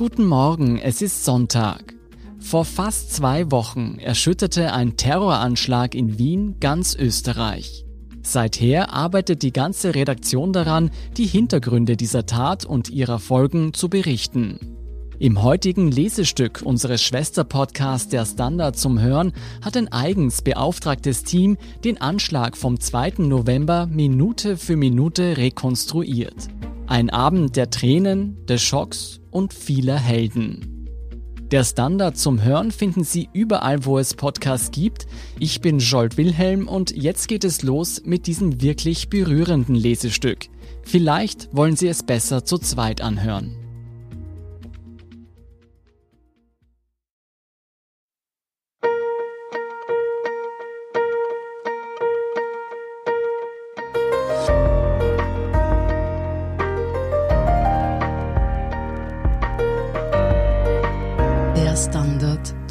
Guten 0.00 0.24
Morgen, 0.24 0.78
es 0.78 1.02
ist 1.02 1.26
Sonntag. 1.26 1.94
Vor 2.38 2.64
fast 2.64 3.12
zwei 3.12 3.50
Wochen 3.50 3.98
erschütterte 3.98 4.72
ein 4.72 4.96
Terroranschlag 4.96 5.94
in 5.94 6.16
Wien 6.18 6.56
ganz 6.58 6.94
Österreich. 6.94 7.84
Seither 8.22 8.94
arbeitet 8.94 9.42
die 9.42 9.52
ganze 9.52 9.94
Redaktion 9.94 10.54
daran, 10.54 10.90
die 11.18 11.26
Hintergründe 11.26 11.98
dieser 11.98 12.24
Tat 12.24 12.64
und 12.64 12.88
ihrer 12.88 13.18
Folgen 13.18 13.74
zu 13.74 13.90
berichten. 13.90 14.58
Im 15.18 15.42
heutigen 15.42 15.90
Lesestück 15.90 16.62
unseres 16.64 17.02
Schwesterpodcasts 17.02 18.08
Der 18.08 18.24
Standard 18.24 18.78
zum 18.78 19.02
Hören 19.02 19.34
hat 19.60 19.76
ein 19.76 19.92
eigens 19.92 20.40
beauftragtes 20.40 21.24
Team 21.24 21.58
den 21.84 22.00
Anschlag 22.00 22.56
vom 22.56 22.80
2. 22.80 23.16
November 23.18 23.86
Minute 23.86 24.56
für 24.56 24.76
Minute 24.76 25.36
rekonstruiert. 25.36 26.48
Ein 26.86 27.10
Abend 27.10 27.54
der 27.56 27.68
Tränen, 27.68 28.46
des 28.46 28.62
Schocks 28.62 29.19
und 29.30 29.54
vieler 29.54 29.98
Helden. 29.98 30.80
Der 31.50 31.64
Standard 31.64 32.16
zum 32.16 32.44
Hören 32.44 32.70
finden 32.70 33.02
Sie 33.02 33.28
überall, 33.32 33.84
wo 33.84 33.98
es 33.98 34.14
Podcasts 34.14 34.70
gibt. 34.70 35.08
Ich 35.40 35.60
bin 35.60 35.80
Jolt 35.80 36.16
Wilhelm 36.16 36.68
und 36.68 36.94
jetzt 36.96 37.26
geht 37.26 37.42
es 37.42 37.62
los 37.62 38.02
mit 38.04 38.28
diesem 38.28 38.62
wirklich 38.62 39.08
berührenden 39.08 39.74
Lesestück. 39.74 40.46
Vielleicht 40.84 41.48
wollen 41.52 41.74
Sie 41.74 41.88
es 41.88 42.04
besser 42.04 42.44
zu 42.44 42.58
zweit 42.58 43.00
anhören. 43.00 43.59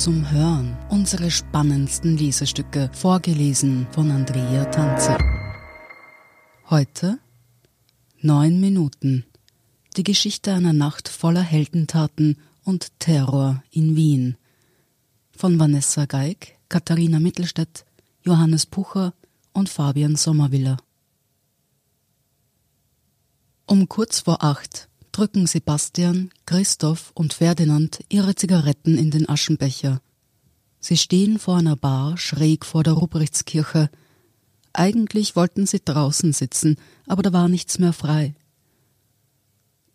Zum 0.10 0.32
Hören. 0.32 0.76
Unsere 0.90 1.30
spannendsten 1.30 2.18
Lesestücke, 2.18 2.90
vorgelesen 2.94 3.86
von 3.92 4.10
Andrea 4.10 4.66
Tanze. 4.66 5.16
Heute 6.68 7.20
neun 8.20 8.60
Minuten. 8.60 9.28
Die 9.98 10.02
Geschichte 10.02 10.52
einer 10.52 10.74
Nacht 10.74 11.10
voller 11.10 11.44
Heldentaten 11.44 12.40
und 12.64 12.92
Terror 12.98 13.62
in 13.70 13.96
Wien. 13.96 14.36
Von 15.38 15.60
Vanessa 15.60 16.06
Geig, 16.06 16.58
Katharina 16.70 17.20
Mittelstädt, 17.20 17.86
Johannes 18.24 18.66
Pucher 18.66 19.14
und 19.54 19.70
Fabian 19.70 20.16
Sommerwiller. 20.16 20.78
Um 23.68 23.88
kurz 23.88 24.22
vor 24.22 24.44
acht 24.44 24.89
drücken 25.20 25.48
Sebastian, 25.48 26.30
Christoph 26.46 27.12
und 27.14 27.34
Ferdinand 27.34 28.00
ihre 28.08 28.36
Zigaretten 28.36 28.98
in 28.98 29.12
den 29.12 29.28
Aschenbecher. 29.28 30.02
Sie 30.80 30.96
stehen 30.96 31.40
vor 31.40 31.58
einer 31.58 31.76
Bar 31.76 32.18
schräg 32.18 32.66
vor 32.66 32.84
der 32.84 32.94
Ruprechtskirche. 32.94 33.90
Eigentlich 34.72 35.36
wollten 35.36 35.66
sie 35.66 35.82
draußen 35.84 36.32
sitzen, 36.32 36.78
aber 37.06 37.22
da 37.22 37.34
war 37.34 37.50
nichts 37.50 37.80
mehr 37.80 37.92
frei. 37.92 38.34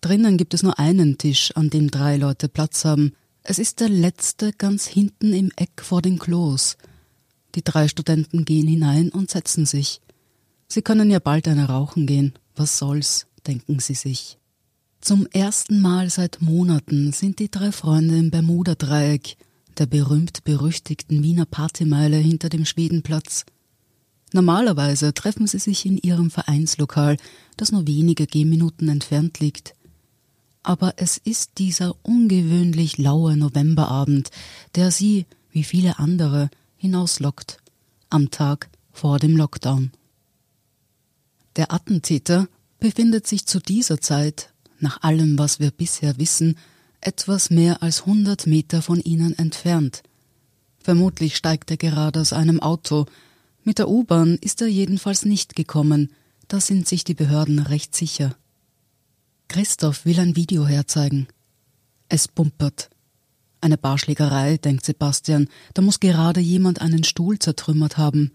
Drinnen 0.02 0.36
gibt 0.36 0.52
es 0.52 0.62
nur 0.62 0.78
einen 0.78 1.16
Tisch, 1.16 1.52
an 1.54 1.70
dem 1.70 1.90
drei 1.90 2.18
Leute 2.18 2.50
Platz 2.50 2.84
haben. 2.84 3.14
Es 3.44 3.58
ist 3.58 3.80
der 3.80 3.88
letzte 3.88 4.52
ganz 4.52 4.86
hinten 4.86 5.32
im 5.32 5.50
Eck 5.56 5.80
vor 5.80 6.02
den 6.02 6.18
Klos. 6.18 6.76
Die 7.54 7.64
drei 7.64 7.88
Studenten 7.88 8.44
gehen 8.44 8.68
hinein 8.68 9.08
und 9.08 9.30
setzen 9.30 9.64
sich. 9.64 10.02
Sie 10.68 10.82
können 10.82 11.10
ja 11.10 11.18
bald 11.18 11.48
eine 11.48 11.64
rauchen 11.64 12.06
gehen. 12.06 12.34
Was 12.56 12.76
soll's, 12.76 13.26
denken 13.46 13.78
sie 13.78 13.94
sich. 13.94 14.36
Zum 15.04 15.26
ersten 15.26 15.82
Mal 15.82 16.08
seit 16.08 16.40
Monaten 16.40 17.12
sind 17.12 17.38
die 17.38 17.50
drei 17.50 17.72
Freunde 17.72 18.16
im 18.16 18.30
Bermuda-Dreieck, 18.30 19.36
der 19.76 19.84
berühmt-berüchtigten 19.84 21.22
Wiener 21.22 21.44
Partymeile 21.44 22.16
hinter 22.16 22.48
dem 22.48 22.64
Schwedenplatz. 22.64 23.44
Normalerweise 24.32 25.12
treffen 25.12 25.46
sie 25.46 25.58
sich 25.58 25.84
in 25.84 25.98
ihrem 25.98 26.30
Vereinslokal, 26.30 27.18
das 27.58 27.70
nur 27.70 27.86
wenige 27.86 28.26
Gehminuten 28.26 28.88
entfernt 28.88 29.40
liegt. 29.40 29.74
Aber 30.62 30.94
es 30.96 31.18
ist 31.18 31.58
dieser 31.58 31.96
ungewöhnlich 32.02 32.96
laue 32.96 33.36
Novemberabend, 33.36 34.30
der 34.74 34.90
sie, 34.90 35.26
wie 35.50 35.64
viele 35.64 35.98
andere, 35.98 36.48
hinauslockt, 36.78 37.58
am 38.08 38.30
Tag 38.30 38.70
vor 38.90 39.18
dem 39.18 39.36
Lockdown. 39.36 39.90
Der 41.56 41.74
Attentäter 41.74 42.48
befindet 42.80 43.26
sich 43.26 43.44
zu 43.44 43.58
dieser 43.58 44.00
Zeit 44.00 44.53
nach 44.80 45.02
allem, 45.02 45.38
was 45.38 45.60
wir 45.60 45.70
bisher 45.70 46.18
wissen, 46.18 46.56
etwas 47.00 47.50
mehr 47.50 47.82
als 47.82 48.06
hundert 48.06 48.46
Meter 48.46 48.82
von 48.82 49.00
ihnen 49.00 49.36
entfernt. 49.38 50.02
Vermutlich 50.78 51.36
steigt 51.36 51.70
er 51.70 51.76
gerade 51.76 52.20
aus 52.20 52.32
einem 52.32 52.60
Auto. 52.60 53.06
Mit 53.62 53.78
der 53.78 53.88
U-Bahn 53.88 54.36
ist 54.40 54.60
er 54.60 54.68
jedenfalls 54.68 55.24
nicht 55.24 55.56
gekommen, 55.56 56.12
da 56.48 56.60
sind 56.60 56.86
sich 56.86 57.04
die 57.04 57.14
Behörden 57.14 57.58
recht 57.58 57.94
sicher. 57.94 58.36
Christoph 59.48 60.04
will 60.04 60.20
ein 60.20 60.36
Video 60.36 60.66
herzeigen. 60.66 61.26
Es 62.08 62.28
pumpert. 62.28 62.90
Eine 63.60 63.78
Barschlägerei, 63.78 64.58
denkt 64.58 64.84
Sebastian, 64.84 65.48
da 65.72 65.80
muss 65.80 66.00
gerade 66.00 66.40
jemand 66.40 66.82
einen 66.82 67.04
Stuhl 67.04 67.38
zertrümmert 67.38 67.96
haben. 67.96 68.32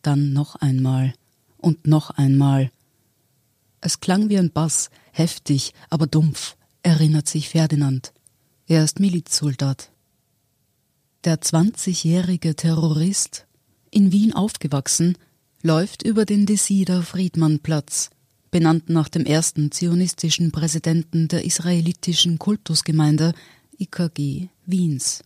Dann 0.00 0.32
noch 0.32 0.56
einmal 0.56 1.12
und 1.58 1.86
noch 1.86 2.10
einmal. 2.10 2.70
Es 3.80 4.00
klang 4.00 4.30
wie 4.30 4.38
ein 4.38 4.50
Bass, 4.50 4.90
heftig, 5.16 5.72
aber 5.90 6.06
dumpf, 6.06 6.56
erinnert 6.82 7.28
sich 7.28 7.48
Ferdinand. 7.48 8.12
Er 8.66 8.84
ist 8.84 9.00
Milizsoldat. 9.00 9.90
Der 11.24 11.40
20-jährige 11.40 12.54
Terrorist, 12.54 13.46
in 13.90 14.12
Wien 14.12 14.32
aufgewachsen, 14.32 15.16
läuft 15.62 16.02
über 16.02 16.24
den 16.24 16.46
Desider 16.46 17.02
Friedmannplatz, 17.02 18.10
benannt 18.50 18.88
nach 18.88 19.08
dem 19.08 19.24
ersten 19.24 19.72
zionistischen 19.72 20.52
Präsidenten 20.52 21.28
der 21.28 21.44
israelitischen 21.44 22.38
Kultusgemeinde 22.38 23.34
IKG 23.78 24.48
Wiens. 24.64 25.24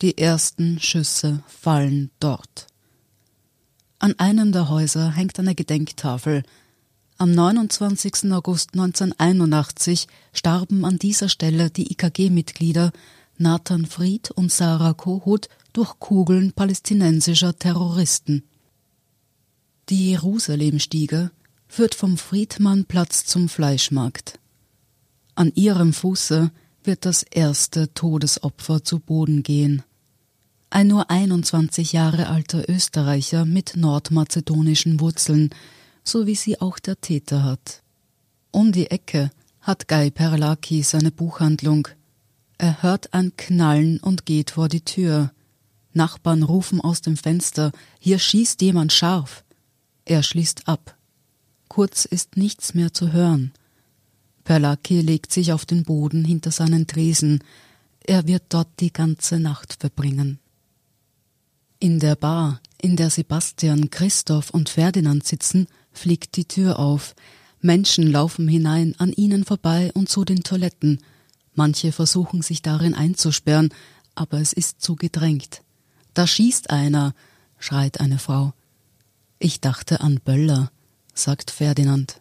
Die 0.00 0.16
ersten 0.16 0.80
Schüsse 0.80 1.42
fallen 1.46 2.10
dort. 2.20 2.66
An 3.98 4.18
einem 4.18 4.52
der 4.52 4.68
Häuser 4.68 5.10
hängt 5.10 5.38
eine 5.38 5.54
Gedenktafel, 5.54 6.44
am 7.18 7.32
29. 7.32 8.32
August 8.32 8.74
1981 8.74 10.06
starben 10.32 10.84
an 10.84 10.98
dieser 10.98 11.28
Stelle 11.28 11.68
die 11.68 11.92
IKG-Mitglieder 11.92 12.92
Nathan 13.36 13.86
Fried 13.86 14.30
und 14.30 14.52
Sarah 14.52 14.94
Kohut 14.94 15.48
durch 15.72 15.98
Kugeln 15.98 16.52
palästinensischer 16.52 17.58
Terroristen. 17.58 18.44
Die 19.88 20.10
Jerusalemstiege 20.10 21.32
führt 21.66 21.96
vom 21.96 22.16
Friedmannplatz 22.16 23.26
zum 23.26 23.48
Fleischmarkt. 23.48 24.38
An 25.34 25.52
ihrem 25.54 25.92
Fuße 25.92 26.52
wird 26.84 27.04
das 27.04 27.24
erste 27.24 27.92
Todesopfer 27.94 28.84
zu 28.84 29.00
Boden 29.00 29.42
gehen. 29.42 29.82
Ein 30.70 30.88
nur 30.88 31.10
21 31.10 31.92
Jahre 31.92 32.28
alter 32.28 32.68
Österreicher 32.68 33.44
mit 33.44 33.76
nordmazedonischen 33.76 35.00
Wurzeln, 35.00 35.50
so 36.08 36.26
wie 36.26 36.34
sie 36.34 36.60
auch 36.60 36.78
der 36.78 37.00
Täter 37.00 37.44
hat. 37.44 37.82
Um 38.50 38.72
die 38.72 38.90
Ecke 38.90 39.30
hat 39.60 39.88
Guy 39.88 40.10
Perlaki 40.10 40.82
seine 40.82 41.10
Buchhandlung. 41.10 41.88
Er 42.56 42.82
hört 42.82 43.12
ein 43.12 43.36
Knallen 43.36 43.98
und 44.00 44.26
geht 44.26 44.52
vor 44.52 44.68
die 44.68 44.84
Tür. 44.84 45.32
Nachbarn 45.92 46.42
rufen 46.42 46.80
aus 46.80 47.02
dem 47.02 47.16
Fenster, 47.16 47.72
hier 47.98 48.18
schießt 48.18 48.62
jemand 48.62 48.92
scharf. 48.92 49.44
Er 50.04 50.22
schließt 50.22 50.66
ab. 50.66 50.96
Kurz 51.68 52.04
ist 52.06 52.36
nichts 52.36 52.74
mehr 52.74 52.92
zu 52.92 53.12
hören. 53.12 53.52
Perlaki 54.44 55.02
legt 55.02 55.30
sich 55.32 55.52
auf 55.52 55.66
den 55.66 55.82
Boden 55.82 56.24
hinter 56.24 56.50
seinen 56.50 56.86
Tresen. 56.86 57.44
Er 58.00 58.26
wird 58.26 58.44
dort 58.48 58.68
die 58.80 58.92
ganze 58.92 59.38
Nacht 59.38 59.76
verbringen. 59.78 60.38
In 61.78 62.00
der 62.00 62.16
Bar, 62.16 62.60
in 62.80 62.96
der 62.96 63.10
Sebastian, 63.10 63.90
Christoph 63.90 64.50
und 64.50 64.70
Ferdinand 64.70 65.26
sitzen, 65.26 65.68
fliegt 65.98 66.36
die 66.36 66.46
Tür 66.46 66.78
auf. 66.78 67.14
Menschen 67.60 68.10
laufen 68.10 68.48
hinein, 68.48 68.94
an 68.98 69.12
ihnen 69.12 69.44
vorbei 69.44 69.90
und 69.94 70.08
zu 70.08 70.24
den 70.24 70.42
Toiletten. 70.42 71.00
Manche 71.54 71.92
versuchen 71.92 72.42
sich 72.42 72.62
darin 72.62 72.94
einzusperren, 72.94 73.70
aber 74.14 74.40
es 74.40 74.52
ist 74.52 74.80
zu 74.80 74.96
gedrängt. 74.96 75.62
Da 76.14 76.26
schießt 76.26 76.70
einer, 76.70 77.14
schreit 77.58 78.00
eine 78.00 78.18
Frau. 78.18 78.52
Ich 79.38 79.60
dachte 79.60 80.00
an 80.00 80.20
Böller, 80.24 80.70
sagt 81.14 81.50
Ferdinand. 81.50 82.20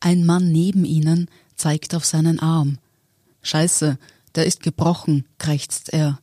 Ein 0.00 0.26
Mann 0.26 0.52
neben 0.52 0.84
ihnen 0.84 1.28
zeigt 1.56 1.94
auf 1.94 2.04
seinen 2.04 2.38
Arm. 2.38 2.78
Scheiße, 3.42 3.98
der 4.34 4.46
ist 4.46 4.62
gebrochen, 4.62 5.24
krächzt 5.38 5.92
er. 5.92 6.18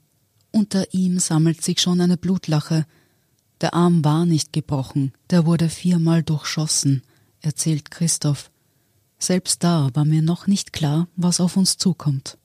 Unter 0.51 0.93
ihm 0.93 1.19
sammelt 1.19 1.63
sich 1.63 1.81
schon 1.81 1.99
eine 1.99 2.17
Blutlache. 2.17 2.85
Der 3.61 3.73
Arm 3.73 4.03
war 4.03 4.25
nicht 4.25 4.53
gebrochen, 4.53 5.13
der 5.29 5.45
wurde 5.45 5.69
viermal 5.69 6.23
durchschossen, 6.23 7.01
erzählt 7.41 7.91
Christoph. 7.91 8.51
Selbst 9.19 9.63
da 9.63 9.89
war 9.93 10.05
mir 10.05 10.21
noch 10.21 10.47
nicht 10.47 10.73
klar, 10.73 11.07
was 11.15 11.39
auf 11.39 11.55
uns 11.55 11.77
zukommt. 11.77 12.37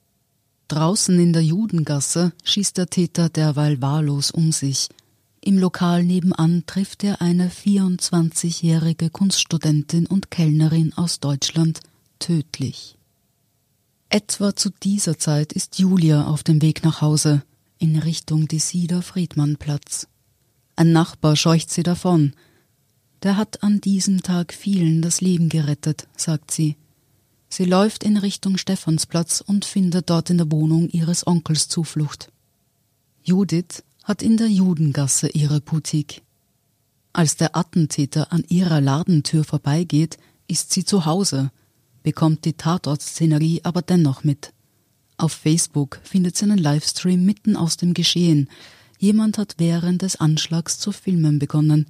Draußen 0.69 1.19
in 1.19 1.33
der 1.33 1.43
Judengasse 1.43 2.33
schießt 2.45 2.77
der 2.77 2.89
Täter 2.89 3.31
derweil 3.31 3.81
wahllos 3.81 4.31
um 4.31 4.53
sich. 4.53 4.89
Im 5.41 5.59
Lokal 5.59 6.05
nebenan 6.05 6.65
trifft 6.67 7.05
er 7.05 7.23
eine 7.23 7.49
24-jährige 7.49 9.09
Kunststudentin 9.09 10.07
und 10.07 10.31
Kellnerin 10.31 10.93
aus 10.93 11.21
Deutschland 11.21 11.81
tödlich. 12.19 12.99
Etwa 14.11 14.55
zu 14.55 14.71
dieser 14.71 15.19
Zeit 15.19 15.53
ist 15.53 15.79
Julia 15.79 16.27
auf 16.27 16.43
dem 16.43 16.61
Weg 16.61 16.85
nach 16.85 17.01
Hause 17.01 17.43
in 17.79 17.99
Richtung 17.99 18.49
Desider 18.49 19.03
Friedmannplatz. 19.03 20.09
Ein 20.79 20.93
Nachbar 20.93 21.35
scheucht 21.35 21.73
sie 21.73 21.83
davon. 21.83 22.35
Der 23.25 23.37
hat 23.37 23.65
an 23.65 23.81
diesem 23.81 24.23
Tag 24.23 24.55
vielen 24.55 25.03
das 25.03 25.21
Leben 25.21 25.49
gerettet, 25.49 26.07
sagt 26.17 26.53
sie. 26.53 26.77
Sie 27.49 27.65
läuft 27.65 28.05
in 28.05 28.17
Richtung 28.17 28.59
Stephansplatz 28.59 29.41
und 29.45 29.65
findet 29.65 30.09
dort 30.09 30.31
in 30.31 30.39
der 30.39 30.53
Wohnung 30.53 30.89
ihres 30.89 31.27
Onkels 31.27 31.67
Zuflucht. 31.67 32.31
Judith 33.25 33.83
hat 34.05 34.23
in 34.23 34.37
der 34.37 34.47
Judengasse 34.47 35.29
ihre 35.31 35.61
Boutique. 35.61 36.23
Als 37.13 37.35
der 37.35 37.57
Attentäter 37.57 38.33
an 38.33 38.45
ihrer 38.49 38.81
Ladentür 38.81 39.43
vorbeigeht, 39.43 40.17
ist 40.47 40.73
sie 40.73 40.85
zu 40.85 41.07
Hause, 41.07 41.51
bekommt 42.05 42.45
die 42.45 42.53
Tatortszenerie 42.53 43.63
aber 43.65 43.83
dennoch 43.83 44.23
mit. 44.23 44.53
Auf 45.17 45.33
Facebook 45.33 45.99
findet 46.05 46.37
sie 46.37 46.45
einen 46.45 46.59
Livestream 46.59 47.25
mitten 47.25 47.57
aus 47.57 47.79
dem 47.79 47.95
Geschehen. 47.95 48.49
Jemand 48.99 49.39
hat 49.39 49.55
während 49.59 50.03
des 50.03 50.17
Anschlags 50.17 50.79
zu 50.79 50.91
filmen 50.91 51.39
begonnen. 51.39 51.87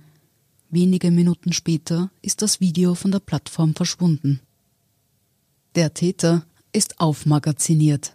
Wenige 0.69 1.11
Minuten 1.11 1.55
später 1.55 2.11
ist 2.21 2.43
das 2.43 2.61
Video 2.61 2.95
von 2.95 3.11
der 3.11 3.21
Plattform 3.21 3.75
verschwunden. 3.75 4.41
Der 5.75 5.95
Täter 5.95 6.45
ist 6.73 7.01
aufmagaziniert. 7.01 8.15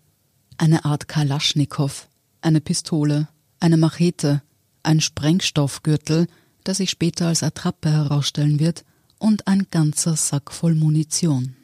Eine 0.58 0.86
Art 0.86 1.08
Kalaschnikow, 1.08 2.08
eine 2.42 2.62
Pistole, 2.62 3.28
eine 3.60 3.78
Machete, 3.78 4.44
ein 4.84 5.02
Sprengstoffgürtel, 5.02 6.28
der 6.68 6.76
sich 6.76 6.92
später 6.92 7.28
als 7.28 7.42
Attrappe 7.42 7.90
herausstellen 7.90 8.60
wird, 8.60 8.86
und 9.18 9.48
ein 9.48 9.68
ganzer 9.72 10.16
Sack 10.16 10.52
voll 10.52 10.76
Munition. 10.76 11.56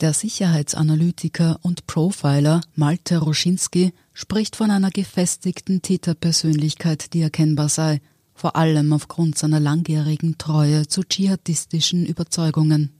Der 0.00 0.12
Sicherheitsanalytiker 0.12 1.58
und 1.62 1.88
Profiler 1.88 2.60
Malte 2.76 3.18
Roschinski 3.18 3.92
spricht 4.12 4.54
von 4.54 4.70
einer 4.70 4.90
gefestigten 4.90 5.82
Täterpersönlichkeit, 5.82 7.14
die 7.14 7.20
erkennbar 7.20 7.68
sei, 7.68 8.00
vor 8.32 8.54
allem 8.54 8.92
aufgrund 8.92 9.36
seiner 9.36 9.58
langjährigen 9.58 10.38
Treue 10.38 10.86
zu 10.86 11.02
dschihadistischen 11.02 12.06
Überzeugungen. 12.06 12.92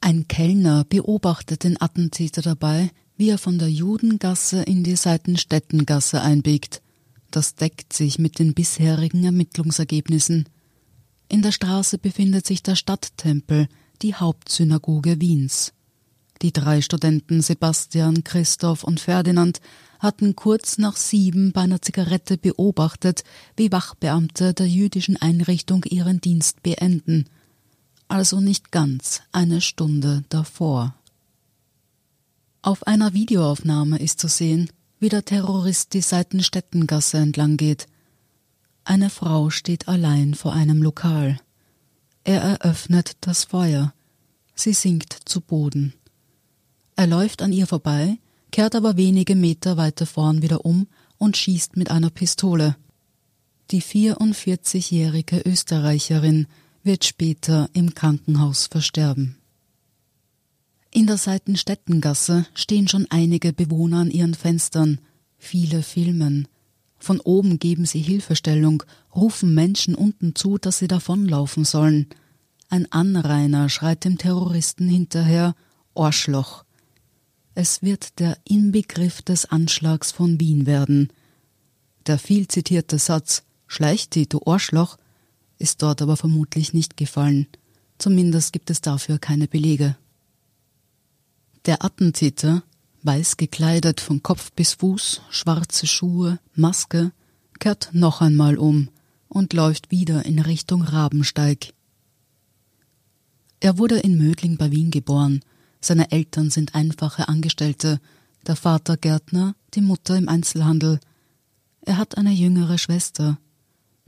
Ein 0.00 0.26
Kellner 0.26 0.84
beobachtet 0.84 1.62
den 1.62 1.80
Attentäter 1.80 2.42
dabei, 2.42 2.90
wie 3.16 3.28
er 3.28 3.38
von 3.38 3.60
der 3.60 3.70
Judengasse 3.70 4.62
in 4.62 4.82
die 4.82 4.96
Seitenstättengasse 4.96 6.20
einbiegt. 6.20 6.82
Das 7.30 7.54
deckt 7.54 7.92
sich 7.92 8.18
mit 8.18 8.40
den 8.40 8.54
bisherigen 8.54 9.22
Ermittlungsergebnissen. 9.22 10.48
In 11.28 11.42
der 11.42 11.52
Straße 11.52 11.98
befindet 11.98 12.44
sich 12.44 12.64
der 12.64 12.74
Stadttempel, 12.74 13.68
die 14.02 14.14
Hauptsynagoge 14.14 15.20
Wiens. 15.20 15.72
Die 16.42 16.52
drei 16.52 16.80
Studenten 16.80 17.42
Sebastian, 17.42 18.24
Christoph 18.24 18.84
und 18.84 19.00
Ferdinand 19.00 19.60
hatten 19.98 20.34
kurz 20.34 20.78
nach 20.78 20.96
sieben 20.96 21.52
bei 21.52 21.62
einer 21.62 21.82
Zigarette 21.82 22.38
beobachtet, 22.38 23.24
wie 23.56 23.70
Wachbeamte 23.70 24.54
der 24.54 24.66
jüdischen 24.66 25.16
Einrichtung 25.16 25.84
ihren 25.84 26.20
Dienst 26.20 26.62
beenden– 26.62 27.26
also 28.10 28.40
nicht 28.40 28.72
ganz 28.72 29.22
eine 29.30 29.60
Stunde 29.60 30.24
davor. 30.28 30.94
Auf 32.60 32.86
einer 32.86 33.14
Videoaufnahme 33.14 33.98
ist 33.98 34.18
zu 34.18 34.26
sehen, 34.26 34.68
wie 34.98 35.08
der 35.08 35.24
Terrorist 35.24 35.94
die 35.94 36.00
Seitenstättengasse 36.00 37.18
entlang 37.18 37.56
geht. 37.56 37.86
Eine 38.84 39.10
Frau 39.10 39.50
steht 39.50 39.86
allein 39.86 40.34
vor 40.34 40.52
einem 40.52 40.82
Lokal. 40.82 41.38
Er 42.24 42.40
eröffnet 42.40 43.16
das 43.20 43.44
Feuer. 43.44 43.94
Sie 44.54 44.72
sinkt 44.72 45.16
zu 45.24 45.40
Boden. 45.40 45.94
Er 46.96 47.06
läuft 47.06 47.40
an 47.42 47.52
ihr 47.52 47.66
vorbei, 47.66 48.18
kehrt 48.50 48.74
aber 48.74 48.96
wenige 48.96 49.34
Meter 49.34 49.76
weiter 49.76 50.06
vorn 50.06 50.42
wieder 50.42 50.64
um 50.64 50.86
und 51.18 51.36
schießt 51.36 51.76
mit 51.76 51.90
einer 51.90 52.10
Pistole. 52.10 52.76
Die 53.70 53.82
44-jährige 53.82 55.40
Österreicherin 55.46 56.46
wird 56.82 57.04
später 57.04 57.70
im 57.72 57.94
Krankenhaus 57.94 58.66
versterben. 58.66 59.36
In 60.90 61.06
der 61.06 61.18
Seitenstättengasse 61.18 62.46
stehen 62.52 62.88
schon 62.88 63.06
einige 63.10 63.52
Bewohner 63.52 63.98
an 63.98 64.10
ihren 64.10 64.34
Fenstern, 64.34 65.00
viele 65.38 65.82
filmen. 65.82 66.48
Von 67.00 67.18
oben 67.20 67.58
geben 67.58 67.86
sie 67.86 68.00
Hilfestellung, 68.00 68.82
rufen 69.14 69.54
Menschen 69.54 69.94
unten 69.94 70.34
zu, 70.34 70.58
dass 70.58 70.78
sie 70.78 70.88
davonlaufen 70.88 71.64
sollen. 71.64 72.06
Ein 72.68 72.90
Anrainer 72.92 73.68
schreit 73.68 74.04
dem 74.04 74.18
Terroristen 74.18 74.88
hinterher 74.88 75.54
Arschloch. 75.94 76.64
Es 77.54 77.82
wird 77.82 78.20
der 78.20 78.38
Inbegriff 78.44 79.22
des 79.22 79.46
Anschlags 79.46 80.12
von 80.12 80.38
Wien 80.38 80.66
werden. 80.66 81.10
Der 82.06 82.18
viel 82.18 82.46
zitierte 82.46 82.98
Satz 82.98 83.42
Schleich 83.66 84.10
die, 84.10 84.28
du 84.28 84.40
Arschloch 84.46 84.96
ist 85.58 85.80
dort 85.82 86.02
aber 86.02 86.16
vermutlich 86.16 86.74
nicht 86.74 86.96
gefallen. 86.96 87.46
Zumindest 87.98 88.52
gibt 88.52 88.68
es 88.68 88.80
dafür 88.80 89.20
keine 89.20 89.46
Belege. 89.46 89.96
Der 91.66 91.84
Attentäter, 91.84 92.64
weiß 93.02 93.36
gekleidet 93.36 94.00
von 94.00 94.22
Kopf 94.22 94.52
bis 94.52 94.74
Fuß, 94.74 95.22
schwarze 95.30 95.86
Schuhe, 95.86 96.38
Maske, 96.54 97.12
kehrt 97.58 97.90
noch 97.92 98.20
einmal 98.20 98.58
um 98.58 98.88
und 99.28 99.52
läuft 99.52 99.90
wieder 99.90 100.24
in 100.24 100.38
Richtung 100.38 100.82
Rabensteig. 100.82 101.72
Er 103.60 103.78
wurde 103.78 103.98
in 103.98 104.18
Mödling 104.18 104.56
bei 104.56 104.70
Wien 104.70 104.90
geboren. 104.90 105.40
Seine 105.80 106.10
Eltern 106.10 106.50
sind 106.50 106.74
einfache 106.74 107.28
Angestellte, 107.28 108.00
der 108.46 108.56
Vater 108.56 108.96
Gärtner, 108.96 109.54
die 109.74 109.82
Mutter 109.82 110.16
im 110.16 110.28
Einzelhandel. 110.28 110.98
Er 111.82 111.98
hat 111.98 112.16
eine 112.16 112.32
jüngere 112.32 112.78
Schwester, 112.78 113.38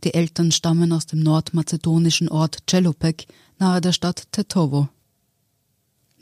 die 0.04 0.14
Eltern 0.14 0.50
stammen 0.50 0.92
aus 0.92 1.06
dem 1.06 1.20
nordmazedonischen 1.20 2.28
Ort 2.28 2.58
Celopek 2.68 3.26
nahe 3.58 3.80
der 3.80 3.92
Stadt 3.92 4.26
Tetovo. 4.32 4.88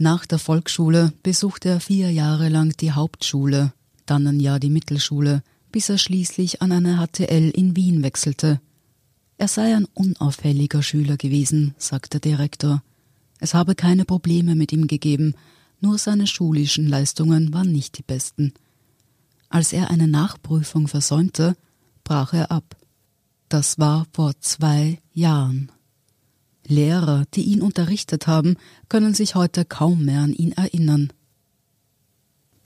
Nach 0.02 0.24
der 0.24 0.38
Volksschule 0.38 1.12
besuchte 1.22 1.68
er 1.68 1.78
vier 1.78 2.10
Jahre 2.10 2.48
lang 2.48 2.74
die 2.78 2.92
Hauptschule, 2.92 3.74
dann 4.06 4.26
ein 4.26 4.40
Jahr 4.40 4.58
die 4.58 4.70
Mittelschule, 4.70 5.42
bis 5.72 5.90
er 5.90 5.98
schließlich 5.98 6.62
an 6.62 6.72
eine 6.72 7.06
HTL 7.06 7.50
in 7.50 7.76
Wien 7.76 8.02
wechselte. 8.02 8.62
Er 9.36 9.46
sei 9.46 9.76
ein 9.76 9.84
unauffälliger 9.92 10.82
Schüler 10.82 11.18
gewesen, 11.18 11.74
sagt 11.76 12.14
der 12.14 12.20
Direktor. 12.20 12.82
Es 13.40 13.52
habe 13.52 13.74
keine 13.74 14.06
Probleme 14.06 14.54
mit 14.54 14.72
ihm 14.72 14.86
gegeben, 14.86 15.34
nur 15.82 15.98
seine 15.98 16.26
schulischen 16.26 16.88
Leistungen 16.88 17.52
waren 17.52 17.70
nicht 17.70 17.98
die 17.98 18.02
besten. 18.02 18.54
Als 19.50 19.74
er 19.74 19.90
eine 19.90 20.08
Nachprüfung 20.08 20.88
versäumte, 20.88 21.58
brach 22.04 22.32
er 22.32 22.50
ab. 22.50 22.74
Das 23.50 23.78
war 23.78 24.06
vor 24.14 24.32
zwei 24.40 24.98
Jahren. 25.12 25.70
Lehrer, 26.70 27.24
die 27.34 27.42
ihn 27.42 27.60
unterrichtet 27.60 28.26
haben, 28.26 28.56
können 28.88 29.14
sich 29.14 29.34
heute 29.34 29.64
kaum 29.64 30.04
mehr 30.04 30.20
an 30.20 30.32
ihn 30.32 30.52
erinnern. 30.52 31.12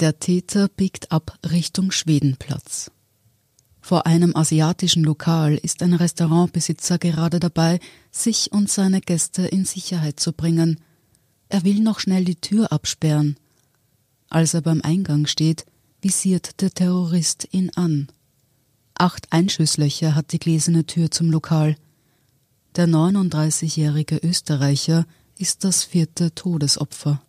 Der 0.00 0.18
Täter 0.18 0.68
biegt 0.68 1.12
ab 1.12 1.38
Richtung 1.50 1.90
Schwedenplatz. 1.90 2.90
Vor 3.80 4.06
einem 4.06 4.34
asiatischen 4.34 5.04
Lokal 5.04 5.56
ist 5.56 5.82
ein 5.82 5.92
Restaurantbesitzer 5.92 6.98
gerade 6.98 7.38
dabei, 7.38 7.80
sich 8.10 8.50
und 8.50 8.70
seine 8.70 9.00
Gäste 9.00 9.46
in 9.46 9.64
Sicherheit 9.66 10.18
zu 10.18 10.32
bringen. 10.32 10.80
Er 11.48 11.64
will 11.64 11.80
noch 11.80 12.00
schnell 12.00 12.24
die 12.24 12.40
Tür 12.40 12.72
absperren. 12.72 13.36
Als 14.30 14.54
er 14.54 14.62
beim 14.62 14.80
Eingang 14.80 15.26
steht, 15.26 15.66
visiert 16.00 16.60
der 16.60 16.72
Terrorist 16.72 17.48
ihn 17.52 17.70
an. 17.76 18.08
Acht 18.94 19.32
Einschusslöcher 19.32 20.14
hat 20.14 20.32
die 20.32 20.38
gläserne 20.38 20.86
Tür 20.86 21.10
zum 21.10 21.30
Lokal. 21.30 21.76
Der 22.76 22.88
39-jährige 22.88 24.16
Österreicher 24.16 25.06
ist 25.38 25.62
das 25.62 25.84
vierte 25.84 26.34
Todesopfer. 26.34 27.22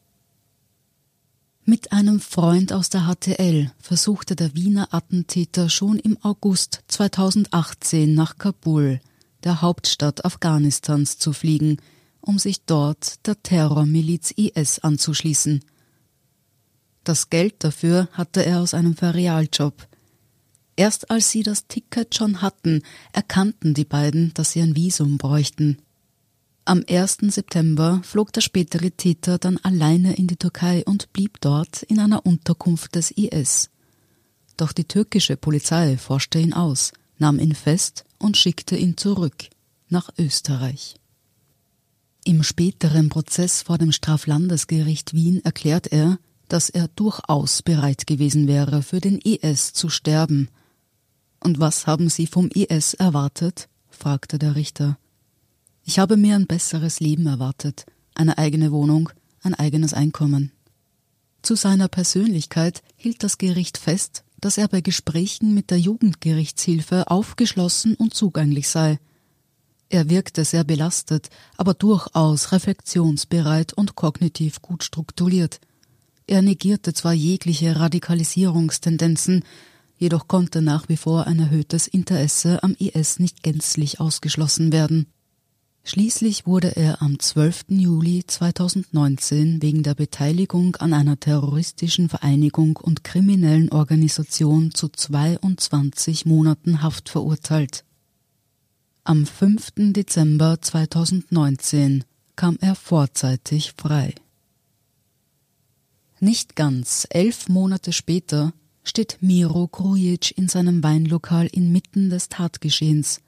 Mit 1.66 1.92
einem 1.92 2.20
Freund 2.20 2.74
aus 2.74 2.90
der 2.90 3.02
HTL 3.02 3.72
versuchte 3.80 4.36
der 4.36 4.56
Wiener 4.56 4.92
Attentäter 4.92 5.70
schon 5.70 6.00
im 6.00 6.18
August 6.24 6.82
2018 6.88 8.16
nach 8.16 8.40
Kabul, 8.40 9.00
der 9.44 9.62
Hauptstadt 9.62 10.26
Afghanistans, 10.26 11.20
zu 11.20 11.32
fliegen, 11.32 11.78
um 12.22 12.40
sich 12.40 12.66
dort 12.66 13.24
der 13.28 13.42
Terrormiliz 13.44 14.32
IS 14.32 14.80
anzuschließen. 14.80 15.64
Das 17.04 17.30
Geld 17.30 17.64
dafür 17.64 18.10
hatte 18.14 18.44
er 18.44 18.62
aus 18.62 18.74
einem 18.74 18.96
Ferialjob, 18.96 19.88
Erst 20.76 21.10
als 21.10 21.32
sie 21.32 21.44
das 21.44 21.68
Ticket 21.68 22.16
schon 22.16 22.42
hatten, 22.42 22.82
erkannten 23.14 23.74
die 23.74 23.86
beiden, 23.86 24.34
dass 24.34 24.52
sie 24.52 24.62
ein 24.62 24.76
Visum 24.76 25.18
bräuchten. 25.18 25.78
Am 26.66 26.84
1. 26.90 27.18
September 27.22 28.02
flog 28.04 28.34
der 28.34 28.42
spätere 28.42 28.92
Täter 28.92 29.38
dann 29.38 29.58
alleine 29.58 30.16
in 30.16 30.28
die 30.28 30.36
Türkei 30.36 30.84
und 30.86 31.14
blieb 31.14 31.40
dort 31.40 31.84
in 31.84 32.00
einer 32.00 32.26
Unterkunft 32.26 32.96
des 32.96 33.12
IS. 33.12 33.70
Doch 34.58 34.72
die 34.72 34.86
türkische 34.86 35.38
Polizei 35.38 35.98
forschte 35.98 36.40
ihn 36.40 36.54
aus, 36.54 36.92
nahm 37.20 37.40
ihn 37.40 37.54
fest 37.54 38.04
und 38.18 38.36
schickte 38.36 38.76
ihn 38.76 38.98
zurück 38.98 39.50
nach 39.90 40.10
Österreich. 40.18 40.96
Im 42.26 42.42
späteren 42.42 43.10
Prozess 43.10 43.62
vor 43.62 43.78
dem 43.78 43.92
Straflandesgericht 43.92 45.14
Wien 45.14 45.46
erklärt 45.46 45.88
er, 45.88 46.18
dass 46.48 46.70
er 46.70 46.88
durchaus 46.90 47.62
bereit 47.62 48.08
gewesen 48.08 48.48
wäre, 48.48 48.82
für 48.82 49.00
den 49.00 49.20
IS 49.20 49.74
zu 49.74 49.90
sterben. 49.90 50.50
Und 51.40 51.60
was 51.60 51.88
haben 51.88 52.10
Sie 52.10 52.28
vom 52.28 52.50
IS 52.50 52.94
erwartet? 52.94 53.70
fragte 53.90 54.40
der 54.40 54.56
Richter. 54.56 54.98
Ich 55.84 56.00
habe 56.00 56.18
mir 56.18 56.36
ein 56.36 56.48
besseres 56.48 57.00
Leben 57.00 57.28
erwartet, 57.28 57.86
eine 58.16 58.38
eigene 58.38 58.72
Wohnung, 58.72 59.10
ein 59.42 59.54
eigenes 59.54 59.94
Einkommen. 59.94 60.52
Zu 61.44 61.56
seiner 61.56 61.88
Persönlichkeit 61.88 62.82
hielt 62.96 63.24
das 63.24 63.38
Gericht 63.38 63.78
fest, 63.78 64.24
dass 64.42 64.58
er 64.58 64.68
bei 64.68 64.82
Gesprächen 64.82 65.54
mit 65.54 65.70
der 65.70 65.80
Jugendgerichtshilfe 65.80 67.10
aufgeschlossen 67.10 67.96
und 67.96 68.14
zugänglich 68.14 68.68
sei. 68.68 69.00
Er 69.90 70.10
wirkte 70.10 70.44
sehr 70.44 70.64
belastet, 70.64 71.30
aber 71.58 71.74
durchaus 71.74 72.52
reflexionsbereit 72.52 73.74
und 73.74 73.96
kognitiv 73.96 74.62
gut 74.62 74.84
strukturiert. 74.84 75.60
Er 76.28 76.42
negierte 76.42 76.94
zwar 76.94 77.14
jegliche 77.14 77.80
Radikalisierungstendenzen, 77.80 79.44
jedoch 79.98 80.28
konnte 80.28 80.62
nach 80.62 80.90
wie 80.90 80.98
vor 80.98 81.28
ein 81.28 81.40
erhöhtes 81.40 81.88
Interesse 81.88 82.64
am 82.64 82.76
IS 82.78 83.20
nicht 83.20 83.44
gänzlich 83.44 84.00
ausgeschlossen 84.00 84.72
werden. 84.72 85.08
Schließlich 85.88 86.48
wurde 86.48 86.76
er 86.76 87.04
am 87.04 87.20
12. 87.20 87.66
Juli 87.70 88.24
2019 88.26 89.62
wegen 89.62 89.84
der 89.84 89.94
Beteiligung 89.94 90.76
an 90.78 90.94
einer 90.94 91.20
terroristischen 91.20 92.10
Vereinigung 92.10 92.78
und 92.78 93.04
kriminellen 93.04 93.72
Organisation 93.72 94.74
zu 94.74 94.90
22 94.90 96.26
Monaten 96.26 96.82
Haft 96.82 97.10
verurteilt. 97.10 97.86
Am 99.04 99.28
5. 99.28 99.94
Dezember 99.94 100.60
2019 100.60 102.04
kam 102.36 102.58
er 102.60 102.74
vorzeitig 102.74 103.74
frei. 103.78 104.16
Nicht 106.20 106.56
ganz 106.56 107.06
elf 107.12 107.48
Monate 107.48 107.94
später 107.94 108.54
steht 108.86 109.18
Miro 109.20 109.68
Grujic 109.68 110.38
in 110.38 110.48
seinem 110.48 110.84
Weinlokal 110.84 111.48
inmitten 111.48 112.10
des 112.10 112.30
Tatgeschehens. 112.30 113.22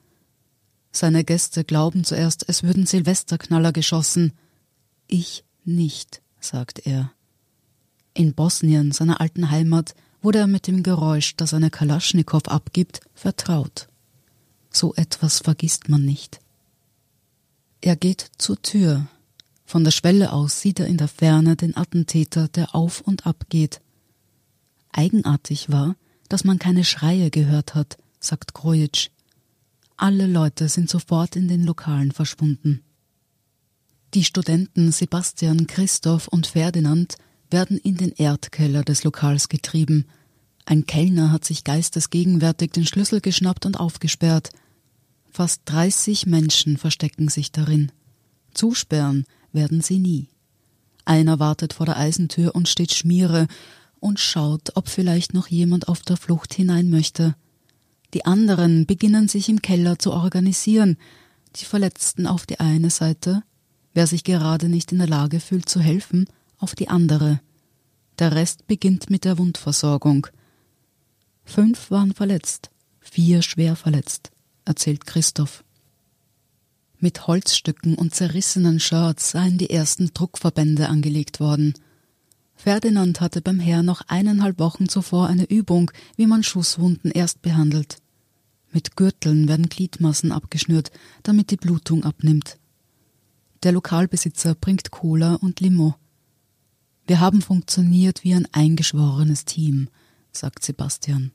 Seine 0.91 1.23
Gäste 1.23 1.63
glauben 1.63 2.03
zuerst, 2.03 2.45
es 2.47 2.63
würden 2.63 2.85
Silvesterknaller 2.85 3.73
geschossen. 3.73 4.33
Ich 5.07 5.43
nicht, 5.65 6.21
sagt 6.39 6.85
er. 6.85 7.11
In 8.13 8.33
Bosnien, 8.33 8.91
seiner 8.91 9.19
alten 9.19 9.51
Heimat, 9.51 9.93
wurde 10.21 10.39
er 10.39 10.47
mit 10.47 10.67
dem 10.67 10.81
Geräusch, 10.83 11.35
das 11.35 11.53
eine 11.53 11.69
Kalaschnikow 11.69 12.47
abgibt, 12.47 13.01
vertraut. 13.13 13.89
So 14.71 14.93
etwas 14.95 15.39
vergisst 15.39 15.89
man 15.89 16.03
nicht. 16.03 16.39
Er 17.81 17.95
geht 17.95 18.31
zur 18.37 18.61
Tür. 18.61 19.07
Von 19.65 19.83
der 19.83 19.91
Schwelle 19.91 20.33
aus 20.33 20.61
sieht 20.61 20.79
er 20.79 20.87
in 20.87 20.97
der 20.97 21.07
Ferne 21.07 21.55
den 21.55 21.75
Attentäter, 21.75 22.47
der 22.47 22.73
auf 22.73 23.01
und 23.01 23.27
ab 23.27 23.45
geht. 23.49 23.81
Eigenartig 24.97 25.71
war, 25.71 25.95
dass 26.27 26.43
man 26.43 26.57
keine 26.57 26.83
Schreie 26.83 27.29
gehört 27.29 27.75
hat, 27.75 27.97
sagt 28.19 28.55
Krojic. 28.55 29.11
Alle 29.95 30.25
Leute 30.25 30.69
sind 30.69 30.89
sofort 30.89 31.35
in 31.35 31.47
den 31.47 31.63
Lokalen 31.63 32.11
verschwunden. 32.11 32.81
Die 34.15 34.23
Studenten 34.23 34.91
Sebastian, 34.91 35.67
Christoph 35.67 36.27
und 36.27 36.47
Ferdinand 36.47 37.17
werden 37.51 37.77
in 37.77 37.97
den 37.97 38.11
Erdkeller 38.11 38.83
des 38.83 39.03
Lokals 39.03 39.49
getrieben. 39.49 40.05
Ein 40.65 40.87
Kellner 40.87 41.31
hat 41.31 41.45
sich 41.45 41.63
geistesgegenwärtig 41.63 42.71
den 42.71 42.87
Schlüssel 42.87 43.21
geschnappt 43.21 43.67
und 43.67 43.79
aufgesperrt. 43.79 44.49
Fast 45.29 45.61
30 45.65 46.25
Menschen 46.25 46.77
verstecken 46.77 47.29
sich 47.29 47.51
darin. 47.51 47.91
Zusperren 48.55 49.25
werden 49.53 49.81
sie 49.81 49.99
nie. 49.99 50.29
Einer 51.05 51.37
wartet 51.37 51.73
vor 51.73 51.85
der 51.85 51.97
Eisentür 51.97 52.55
und 52.55 52.67
steht 52.67 52.93
Schmiere 52.93 53.47
und 53.99 54.19
schaut, 54.19 54.75
ob 54.75 54.87
vielleicht 54.87 55.33
noch 55.33 55.47
jemand 55.47 55.87
auf 55.87 56.01
der 56.01 56.17
Flucht 56.17 56.53
hinein 56.53 56.89
möchte. 56.89 57.35
Die 58.13 58.25
anderen 58.25 58.85
beginnen 58.85 59.27
sich 59.27 59.49
im 59.49 59.61
Keller 59.61 59.99
zu 59.99 60.13
organisieren, 60.13 60.97
die 61.55 61.65
Verletzten 61.65 62.27
auf 62.27 62.45
die 62.45 62.59
eine 62.59 62.89
Seite, 62.89 63.43
wer 63.93 64.07
sich 64.07 64.23
gerade 64.23 64.69
nicht 64.69 64.91
in 64.91 64.99
der 64.99 65.07
Lage 65.07 65.39
fühlt 65.39 65.67
zu 65.67 65.79
helfen, 65.79 66.27
auf 66.57 66.75
die 66.75 66.89
andere. 66.89 67.39
Der 68.19 68.33
Rest 68.33 68.67
beginnt 68.67 69.09
mit 69.09 69.25
der 69.25 69.37
Wundversorgung. 69.37 70.27
Fünf 71.43 71.91
waren 71.91 72.13
verletzt, 72.13 72.69
vier 72.99 73.41
schwer 73.41 73.75
verletzt, 73.75 74.31
erzählt 74.65 75.05
Christoph. 75.05 75.63
Mit 76.99 77.27
Holzstücken 77.27 77.95
und 77.95 78.15
zerrissenen 78.15 78.79
Shirts 78.79 79.31
seien 79.31 79.57
die 79.57 79.69
ersten 79.69 80.13
Druckverbände 80.13 80.89
angelegt 80.89 81.39
worden– 81.39 81.73
Ferdinand 82.57 83.21
hatte 83.21 83.41
beim 83.41 83.59
Herr 83.59 83.83
noch 83.83 84.01
eineinhalb 84.07 84.57
Wochen 84.57 84.89
zuvor 84.89 85.27
eine 85.27 85.45
Übung, 85.45 85.91
wie 86.15 86.25
man 86.25 86.41
Schusswunden 86.41 87.11
erst 87.11 87.43
behandelt. 87.43 87.99
Mit 88.71 88.95
Gürteln 88.97 89.47
werden 89.47 89.69
Gliedmassen 89.69 90.31
abgeschnürt, 90.31 90.91
damit 91.21 91.51
die 91.51 91.55
Blutung 91.55 92.03
abnimmt. 92.03 92.57
Der 93.61 93.71
Lokalbesitzer 93.71 94.55
bringt 94.55 94.89
Cola 94.91 95.35
und 95.35 95.59
Limo. 95.59 95.95
Wir 97.05 97.19
haben 97.19 97.41
funktioniert 97.41 98.23
wie 98.23 98.33
ein 98.33 98.47
eingeschworenes 98.51 99.45
Team, 99.45 99.87
sagt 100.31 100.65
Sebastian. 100.65 101.31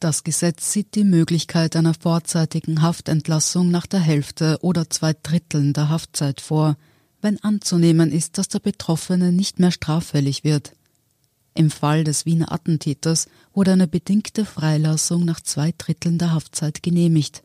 Das 0.00 0.22
Gesetz 0.22 0.72
sieht 0.72 0.94
die 0.94 1.04
Möglichkeit 1.04 1.76
einer 1.76 1.94
vorzeitigen 1.94 2.82
Haftentlassung 2.82 3.70
nach 3.70 3.86
der 3.86 4.00
Hälfte 4.00 4.58
oder 4.60 4.88
zwei 4.90 5.14
Dritteln 5.14 5.72
der 5.72 5.88
Haftzeit 5.88 6.42
vor– 6.42 6.76
wenn 7.22 7.42
anzunehmen 7.42 8.12
ist, 8.12 8.38
dass 8.38 8.48
der 8.48 8.60
Betroffene 8.60 9.32
nicht 9.32 9.58
mehr 9.58 9.70
straffällig 9.70 10.44
wird. 10.44 10.72
Im 11.54 11.70
Fall 11.70 12.04
des 12.04 12.26
Wiener 12.26 12.52
Attentäters 12.52 13.28
wurde 13.52 13.72
eine 13.72 13.88
bedingte 13.88 14.44
Freilassung 14.44 15.24
nach 15.24 15.40
zwei 15.40 15.72
Dritteln 15.76 16.18
der 16.18 16.32
Haftzeit 16.32 16.82
genehmigt. 16.82 17.42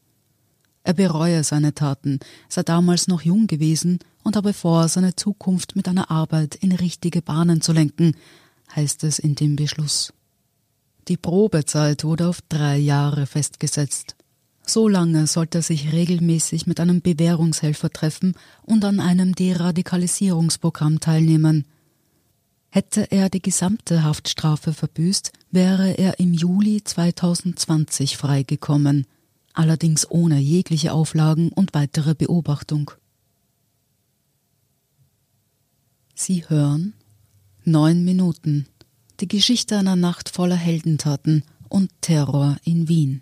Er 0.83 0.93
bereue 0.93 1.43
seine 1.43 1.73
Taten, 1.73 2.19
sei 2.47 2.61
damals 2.61 3.07
noch 3.07 3.23
jung 3.23 3.47
gewesen 3.47 3.99
und 4.23 4.35
habe 4.35 4.53
vor, 4.53 4.87
seine 4.87 5.15
Zukunft 5.15 5.75
mit 5.75 5.87
einer 5.87 6.11
Arbeit 6.11 6.55
in 6.55 6.71
richtige 6.71 7.23
Bahnen 7.23 7.61
zu 7.61 7.73
lenken, 7.73 8.15
heißt 8.75 9.03
es 9.03 9.17
in 9.17 9.33
dem 9.33 9.55
Beschluss. 9.55 10.13
Die 11.07 11.17
Probezeit 11.17 12.03
wurde 12.03 12.27
auf 12.27 12.41
drei 12.49 12.77
Jahre 12.77 13.25
festgesetzt. 13.25 14.15
So 14.65 14.87
lange 14.87 15.27
sollte 15.27 15.59
er 15.59 15.61
sich 15.61 15.93
regelmäßig 15.93 16.65
mit 16.65 16.79
einem 16.79 17.01
Bewährungshelfer 17.01 17.91
treffen 17.91 18.33
und 18.63 18.83
an 18.83 18.99
einem 18.99 19.35
Deradikalisierungsprogramm 19.35 20.99
teilnehmen. 20.99 21.65
Hätte 22.69 23.11
er 23.11 23.29
die 23.29 23.41
gesamte 23.41 24.03
Haftstrafe 24.03 24.73
verbüßt, 24.73 25.31
wäre 25.51 25.91
er 25.91 26.19
im 26.19 26.33
Juli 26.33 26.83
2020 26.83 28.17
freigekommen, 28.17 29.05
allerdings 29.53 30.09
ohne 30.09 30.39
jegliche 30.39 30.91
Auflagen 30.93 31.49
und 31.49 31.73
weitere 31.73 32.15
Beobachtung. 32.15 32.91
Sie 36.15 36.49
hören 36.49 36.93
Neun 37.63 38.03
Minuten. 38.03 38.67
Die 39.19 39.27
Geschichte 39.27 39.77
einer 39.77 39.95
Nacht 39.95 40.29
voller 40.29 40.55
Heldentaten 40.55 41.43
und 41.69 41.91
Terror 42.01 42.57
in 42.63 42.89
Wien. 42.89 43.21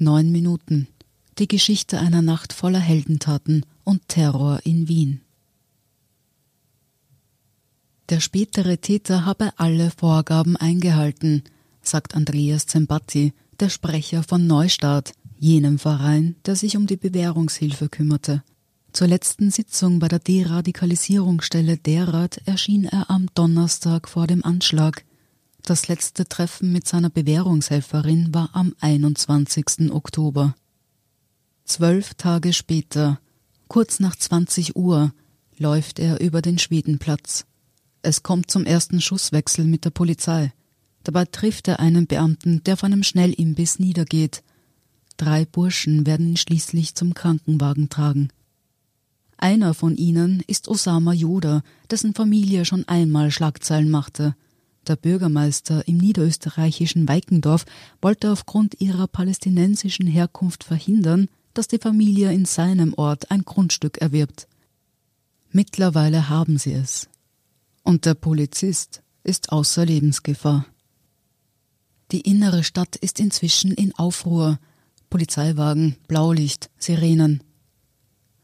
Neun 0.00 0.30
Minuten. 0.30 0.86
Die 1.38 1.48
Geschichte 1.48 1.98
einer 1.98 2.22
Nacht 2.22 2.52
voller 2.52 2.78
Heldentaten 2.78 3.66
und 3.82 4.06
Terror 4.06 4.60
in 4.62 4.86
Wien. 4.86 5.22
Der 8.08 8.20
spätere 8.20 8.78
Täter 8.78 9.24
habe 9.24 9.50
alle 9.56 9.90
Vorgaben 9.90 10.56
eingehalten, 10.56 11.42
sagt 11.82 12.14
Andreas 12.14 12.66
Zembatti, 12.66 13.32
der 13.58 13.70
Sprecher 13.70 14.22
von 14.22 14.46
Neustart, 14.46 15.14
jenem 15.36 15.80
Verein, 15.80 16.36
der 16.46 16.54
sich 16.54 16.76
um 16.76 16.86
die 16.86 16.96
Bewährungshilfe 16.96 17.88
kümmerte. 17.88 18.44
Zur 18.92 19.08
letzten 19.08 19.50
Sitzung 19.50 19.98
bei 19.98 20.06
der 20.06 20.20
Deradikalisierungsstelle 20.20 21.76
Derat 21.76 22.40
erschien 22.46 22.84
er 22.84 23.10
am 23.10 23.26
Donnerstag 23.34 24.08
vor 24.08 24.28
dem 24.28 24.44
Anschlag. 24.44 25.04
Das 25.68 25.86
letzte 25.86 26.26
Treffen 26.26 26.72
mit 26.72 26.88
seiner 26.88 27.10
Bewährungshelferin 27.10 28.32
war 28.32 28.48
am 28.54 28.74
21. 28.80 29.92
Oktober. 29.92 30.54
Zwölf 31.66 32.14
Tage 32.14 32.54
später, 32.54 33.20
kurz 33.68 34.00
nach 34.00 34.16
20 34.16 34.76
Uhr, 34.76 35.12
läuft 35.58 35.98
er 35.98 36.22
über 36.22 36.40
den 36.40 36.56
Schwedenplatz. 36.58 37.44
Es 38.00 38.22
kommt 38.22 38.50
zum 38.50 38.64
ersten 38.64 39.02
Schusswechsel 39.02 39.66
mit 39.66 39.84
der 39.84 39.90
Polizei. 39.90 40.54
Dabei 41.04 41.26
trifft 41.26 41.68
er 41.68 41.80
einen 41.80 42.06
Beamten, 42.06 42.64
der 42.64 42.78
von 42.78 42.90
einem 42.90 43.02
Schnellimbiss 43.02 43.78
niedergeht. 43.78 44.42
Drei 45.18 45.44
Burschen 45.44 46.06
werden 46.06 46.28
ihn 46.28 46.38
schließlich 46.38 46.94
zum 46.94 47.12
Krankenwagen 47.12 47.90
tragen. 47.90 48.30
Einer 49.36 49.74
von 49.74 49.98
ihnen 49.98 50.42
ist 50.46 50.66
Osama 50.66 51.12
Joda, 51.12 51.62
dessen 51.90 52.14
Familie 52.14 52.64
schon 52.64 52.88
einmal 52.88 53.30
Schlagzeilen 53.30 53.90
machte. 53.90 54.34
Der 54.88 54.96
Bürgermeister 54.96 55.86
im 55.86 55.98
niederösterreichischen 55.98 57.06
Weikendorf 57.06 57.66
wollte 58.00 58.32
aufgrund 58.32 58.80
ihrer 58.80 59.06
palästinensischen 59.06 60.06
Herkunft 60.06 60.64
verhindern, 60.64 61.28
dass 61.52 61.68
die 61.68 61.78
Familie 61.78 62.32
in 62.32 62.46
seinem 62.46 62.94
Ort 62.94 63.30
ein 63.30 63.42
Grundstück 63.42 63.98
erwirbt. 63.98 64.48
Mittlerweile 65.50 66.30
haben 66.30 66.56
sie 66.56 66.72
es. 66.72 67.08
Und 67.82 68.06
der 68.06 68.14
Polizist 68.14 69.02
ist 69.24 69.52
außer 69.52 69.84
Lebensgefahr. 69.84 70.64
Die 72.10 72.22
innere 72.22 72.64
Stadt 72.64 72.96
ist 72.96 73.20
inzwischen 73.20 73.72
in 73.72 73.94
Aufruhr. 73.94 74.58
Polizeiwagen, 75.10 75.96
Blaulicht, 76.06 76.70
Sirenen. 76.78 77.42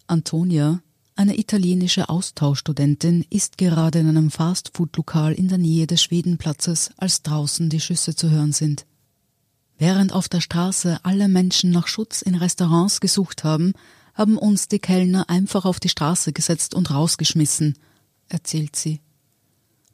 Antonia, 0.07 0.83
eine 1.17 1.39
italienische 1.39 2.09
Austauschstudentin, 2.09 3.25
ist 3.31 3.59
gerade 3.59 4.01
in 4.01 4.09
einem 4.09 4.31
Fastfood-Lokal 4.31 5.33
in 5.33 5.49
der 5.49 5.59
Nähe 5.59 5.87
des 5.87 6.03
Schwedenplatzes, 6.03 6.91
als 6.97 7.23
draußen 7.23 7.69
die 7.71 7.81
Schüsse 7.81 8.15
zu 8.15 8.31
hören 8.31 8.53
sind. 8.53 8.87
Während 9.79 10.13
auf 10.13 10.29
der 10.29 10.41
Straße 10.41 10.99
alle 11.03 11.29
Menschen 11.29 11.71
nach 11.71 11.87
Schutz 11.87 12.23
in 12.23 12.35
Restaurants 12.35 13.01
gesucht 13.01 13.45
haben, 13.45 13.73
haben 14.15 14.39
uns 14.39 14.69
die 14.69 14.79
Kellner 14.79 15.29
einfach 15.29 15.65
auf 15.65 15.81
die 15.81 15.89
Straße 15.89 16.33
gesetzt 16.33 16.75
und 16.75 16.91
rausgeschmissen, 16.91 17.77
erzählt 18.29 18.77
sie. 18.77 19.01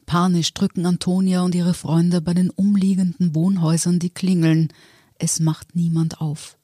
Panisch 0.07 0.53
drücken 0.55 0.87
Antonia 0.87 1.43
und 1.43 1.55
ihre 1.55 1.73
Freunde 1.73 2.21
bei 2.21 2.35
den 2.35 2.51
umliegenden 2.51 3.35
Wohnhäusern 3.35 3.99
die 3.99 4.11
Klingeln. 4.11 4.73
Es 5.19 5.41
macht 5.41 5.77
niemand 5.77 6.21
auf. 6.21 6.57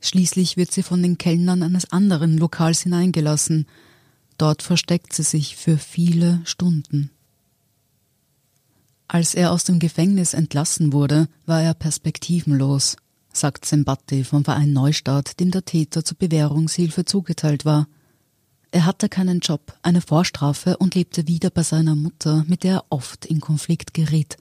Schließlich 0.00 0.56
wird 0.56 0.72
sie 0.72 0.82
von 0.82 1.02
den 1.02 1.18
Kellnern 1.18 1.62
eines 1.62 1.92
anderen 1.92 2.38
Lokals 2.38 2.82
hineingelassen. 2.82 3.66
Dort 4.38 4.62
versteckt 4.62 5.12
sie 5.12 5.24
sich 5.24 5.56
für 5.56 5.76
viele 5.78 6.40
Stunden. 6.44 7.10
Als 9.08 9.34
er 9.34 9.52
aus 9.52 9.64
dem 9.64 9.78
Gefängnis 9.78 10.34
entlassen 10.34 10.92
wurde, 10.92 11.28
war 11.46 11.62
er 11.62 11.74
perspektivenlos, 11.74 12.96
sagt 13.32 13.64
Sembatti 13.64 14.22
vom 14.22 14.44
Verein 14.44 14.72
Neustart, 14.72 15.40
dem 15.40 15.50
der 15.50 15.64
Täter 15.64 16.04
zur 16.04 16.18
Bewährungshilfe 16.18 17.04
zugeteilt 17.04 17.64
war. 17.64 17.88
Er 18.70 18.84
hatte 18.84 19.08
keinen 19.08 19.40
Job, 19.40 19.76
eine 19.82 20.02
Vorstrafe 20.02 20.76
und 20.76 20.94
lebte 20.94 21.26
wieder 21.26 21.48
bei 21.48 21.62
seiner 21.62 21.94
Mutter, 21.94 22.44
mit 22.46 22.64
der 22.64 22.74
er 22.74 22.84
oft 22.90 23.24
in 23.24 23.40
Konflikt 23.40 23.94
geriet. 23.94 24.36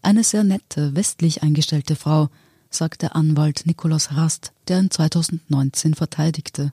Eine 0.00 0.22
sehr 0.22 0.44
nette, 0.44 0.94
westlich 0.94 1.42
eingestellte 1.42 1.96
Frau, 1.96 2.28
sagt 2.70 3.02
der 3.02 3.16
Anwalt 3.16 3.66
Nikolaus 3.66 4.12
Rast, 4.12 4.52
der 4.68 4.78
ihn 4.78 4.90
2019 4.92 5.94
verteidigte. 5.94 6.72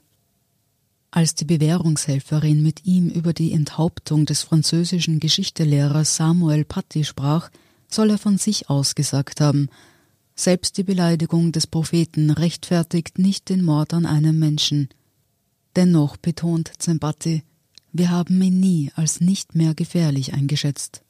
Als 1.14 1.36
die 1.36 1.44
Bewährungshelferin 1.44 2.60
mit 2.60 2.86
ihm 2.86 3.08
über 3.08 3.32
die 3.32 3.52
Enthauptung 3.52 4.26
des 4.26 4.42
französischen 4.42 5.20
Geschichtelehrers 5.20 6.16
Samuel 6.16 6.64
Paty 6.64 7.04
sprach, 7.04 7.50
soll 7.88 8.10
er 8.10 8.18
von 8.18 8.36
sich 8.36 8.68
aus 8.68 8.96
gesagt 8.96 9.40
haben, 9.40 9.68
selbst 10.34 10.76
die 10.76 10.82
Beleidigung 10.82 11.52
des 11.52 11.68
Propheten 11.68 12.32
rechtfertigt 12.32 13.20
nicht 13.20 13.48
den 13.48 13.64
Mord 13.64 13.94
an 13.94 14.06
einem 14.06 14.40
Menschen. 14.40 14.88
Dennoch 15.76 16.16
betont 16.16 16.72
Zembatti, 16.78 17.44
wir 17.92 18.10
haben 18.10 18.42
ihn 18.42 18.58
nie 18.58 18.90
als 18.96 19.20
nicht 19.20 19.54
mehr 19.54 19.74
gefährlich 19.74 20.34
eingeschätzt. 20.34 21.04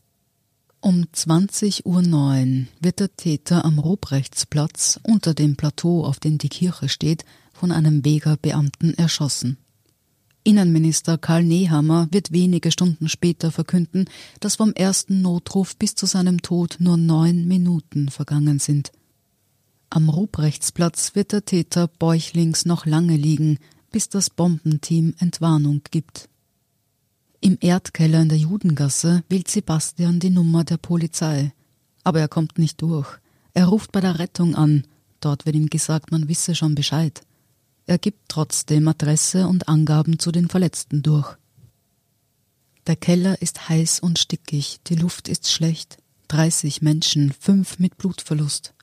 Um 0.83 1.07
20.09 1.15 1.83
Uhr 1.87 2.67
wird 2.79 3.01
der 3.01 3.17
Täter 3.17 3.65
am 3.65 3.79
Ruprechtsplatz 3.79 5.01
unter 5.03 5.33
dem 5.33 5.57
Plateau, 5.57 6.05
auf 6.05 6.21
dem 6.21 6.37
die 6.37 6.51
Kirche 6.51 6.91
steht, 6.91 7.25
von 7.55 7.73
einem 7.73 8.05
Vega-Beamten 8.05 8.93
erschossen. 8.99 9.57
Innenminister 10.47 11.17
Karl 11.17 11.43
Nehammer 11.43 12.07
wird 12.11 12.31
wenige 12.31 12.71
Stunden 12.71 13.09
später 13.09 13.51
verkünden, 13.51 14.05
dass 14.41 14.57
vom 14.57 14.75
ersten 14.75 15.23
Notruf 15.23 15.75
bis 15.77 15.95
zu 15.95 16.05
seinem 16.05 16.43
Tod 16.43 16.77
nur 16.81 16.99
neun 16.99 17.49
Minuten 17.49 18.11
vergangen 18.11 18.59
sind. 18.59 18.93
Am 19.89 20.11
Ruprechtsplatz 20.11 21.15
wird 21.15 21.33
der 21.33 21.47
Täter 21.47 21.89
bäuchlings 21.89 22.67
noch 22.67 22.85
lange 22.85 23.17
liegen, 23.17 23.59
bis 23.91 24.11
das 24.11 24.29
Bombenteam 24.29 25.15
Entwarnung 25.19 25.81
gibt. 25.91 26.29
Im 27.41 27.57
Erdkeller 27.61 28.21
in 28.21 28.29
der 28.29 28.39
Judengasse 28.39 29.25
wählt 29.31 29.49
Sebastian 29.49 30.21
die 30.21 30.31
Nummer 30.31 30.65
der 30.65 30.77
Polizei. 30.77 31.53
Aber 32.03 32.21
er 32.21 32.29
kommt 32.29 32.59
nicht 32.59 32.83
durch. 32.83 33.19
Er 33.55 33.67
ruft 33.67 33.93
bei 33.93 34.01
der 34.01 34.19
Rettung 34.19 34.55
an. 34.55 34.85
Dort 35.21 35.47
wird 35.47 35.57
ihm 35.57 35.71
gesagt, 35.71 36.11
man 36.11 36.29
wisse 36.29 36.55
schon 36.55 36.75
Bescheid. 36.75 37.23
Er 37.87 37.99
gibt 37.99 38.29
trotzdem 38.29 38.89
Adresse 38.89 39.47
und 39.47 39.69
Angaben 39.69 40.19
zu 40.19 40.33
den 40.33 40.49
Verletzten 40.49 41.03
durch. 41.03 41.37
Der 42.87 42.97
Keller 42.97 43.41
ist 43.41 43.69
heiß 43.69 44.01
und 44.01 44.19
stickig, 44.19 44.81
die 44.87 44.95
Luft 44.95 45.29
ist 45.29 45.51
schlecht. 45.51 45.99
30 46.29 46.83
Menschen, 46.83 47.33
fünf 47.39 47.79
mit 47.79 47.97
Blutverlust. 47.97 48.75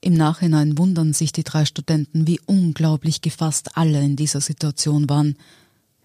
Im 0.00 0.14
Nachhinein 0.14 0.78
wundern 0.78 1.12
sich 1.12 1.32
die 1.32 1.44
drei 1.44 1.64
Studenten, 1.64 2.26
wie 2.26 2.40
unglaublich 2.46 3.20
gefasst 3.22 3.76
alle 3.76 4.02
in 4.02 4.16
dieser 4.16 4.40
Situation 4.40 5.08
waren. 5.08 5.36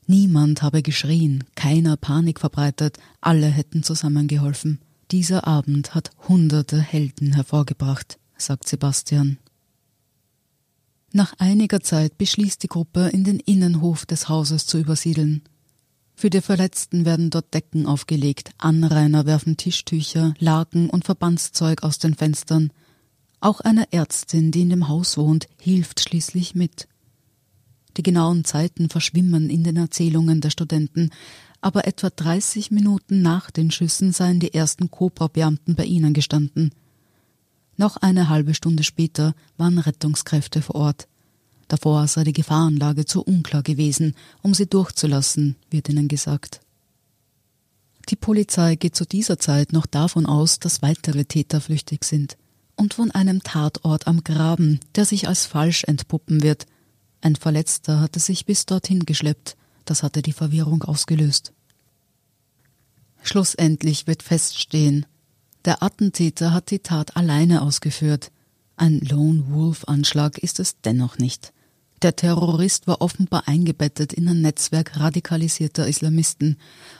Niemand 0.07 0.61
habe 0.61 0.81
geschrien, 0.81 1.43
keiner 1.55 1.97
Panik 1.97 2.39
verbreitet, 2.39 2.97
alle 3.21 3.47
hätten 3.47 3.83
zusammengeholfen. 3.83 4.79
Dieser 5.11 5.45
Abend 5.45 5.93
hat 5.93 6.11
hunderte 6.27 6.81
Helden 6.81 7.33
hervorgebracht, 7.33 8.17
sagt 8.37 8.67
Sebastian. 8.67 9.37
Nach 11.13 11.33
einiger 11.39 11.81
Zeit 11.81 12.17
beschließt 12.17 12.63
die 12.63 12.67
Gruppe, 12.67 13.09
in 13.09 13.25
den 13.25 13.39
Innenhof 13.39 14.05
des 14.05 14.29
Hauses 14.29 14.65
zu 14.65 14.77
übersiedeln. 14.77 15.41
Für 16.15 16.29
die 16.29 16.41
Verletzten 16.41 17.03
werden 17.03 17.29
dort 17.29 17.53
Decken 17.53 17.85
aufgelegt, 17.85 18.51
Anrainer 18.57 19.25
werfen 19.25 19.57
Tischtücher, 19.57 20.33
Laken 20.39 20.89
und 20.89 21.03
Verbandszeug 21.03 21.83
aus 21.83 21.97
den 21.97 22.15
Fenstern. 22.15 22.71
Auch 23.41 23.59
eine 23.59 23.91
Ärztin, 23.91 24.51
die 24.51 24.61
in 24.61 24.69
dem 24.69 24.87
Haus 24.87 25.17
wohnt, 25.17 25.47
hilft 25.59 25.99
schließlich 25.99 26.55
mit. 26.55 26.87
Die 27.97 28.03
genauen 28.03 28.45
Zeiten 28.45 28.89
verschwimmen 28.89 29.49
in 29.49 29.63
den 29.63 29.75
Erzählungen 29.75 30.39
der 30.39 30.51
Studenten, 30.51 31.09
aber 31.59 31.85
etwa 31.87 32.09
30 32.09 32.71
Minuten 32.71 33.21
nach 33.21 33.51
den 33.51 33.69
Schüssen 33.69 34.13
seien 34.13 34.39
die 34.39 34.53
ersten 34.53 34.89
Cobra-Beamten 34.89 35.75
bei 35.75 35.83
ihnen 35.83 36.13
gestanden. 36.13 36.71
Noch 37.81 37.97
eine 37.97 38.29
halbe 38.29 38.53
Stunde 38.53 38.83
später 38.83 39.33
waren 39.57 39.79
Rettungskräfte 39.79 40.61
vor 40.61 40.75
Ort. 40.75 41.07
Davor 41.67 42.05
sei 42.07 42.23
die 42.23 42.31
Gefahrenlage 42.31 43.05
zu 43.05 43.23
unklar 43.23 43.63
gewesen, 43.63 44.13
um 44.43 44.53
sie 44.53 44.67
durchzulassen, 44.67 45.55
wird 45.71 45.89
ihnen 45.89 46.07
gesagt. 46.07 46.61
Die 48.09 48.15
Polizei 48.15 48.75
geht 48.75 48.95
zu 48.95 49.03
dieser 49.03 49.39
Zeit 49.39 49.73
noch 49.73 49.87
davon 49.87 50.27
aus, 50.27 50.59
dass 50.59 50.83
weitere 50.83 51.25
Täter 51.25 51.59
flüchtig 51.59 52.05
sind 52.05 52.37
und 52.75 52.93
von 52.93 53.09
einem 53.09 53.41
Tatort 53.41 54.05
am 54.05 54.23
Graben, 54.23 54.79
der 54.93 55.05
sich 55.05 55.27
als 55.27 55.47
falsch 55.47 55.83
entpuppen 55.85 56.43
wird, 56.43 56.67
ein 57.21 57.35
Verletzter 57.35 57.99
hatte 57.99 58.19
sich 58.19 58.45
bis 58.45 58.67
dorthin 58.67 59.07
geschleppt, 59.07 59.57
das 59.85 60.03
hatte 60.03 60.21
die 60.21 60.33
Verwirrung 60.33 60.83
ausgelöst. 60.83 61.51
Schlussendlich 63.23 64.05
wird 64.05 64.21
feststehen, 64.21 65.07
der 65.65 65.83
Attentäter 65.83 66.53
hat 66.53 66.71
die 66.71 66.79
Tat 66.79 67.15
alleine 67.15 67.61
ausgeführt. 67.61 68.31
Ein 68.75 68.99
Lone 68.99 69.45
Wolf-Anschlag 69.49 70.37
ist 70.39 70.59
es 70.59 70.81
dennoch 70.81 71.17
nicht. 71.17 71.53
Der 72.01 72.15
Terrorist 72.15 72.87
war 72.87 73.01
offenbar 73.01 73.47
eingebettet 73.47 74.11
in 74.11 74.27
ein 74.27 74.41
Netzwerk 74.41 74.99
radikalisierter 74.99 75.87
Islamisten. 75.87 76.57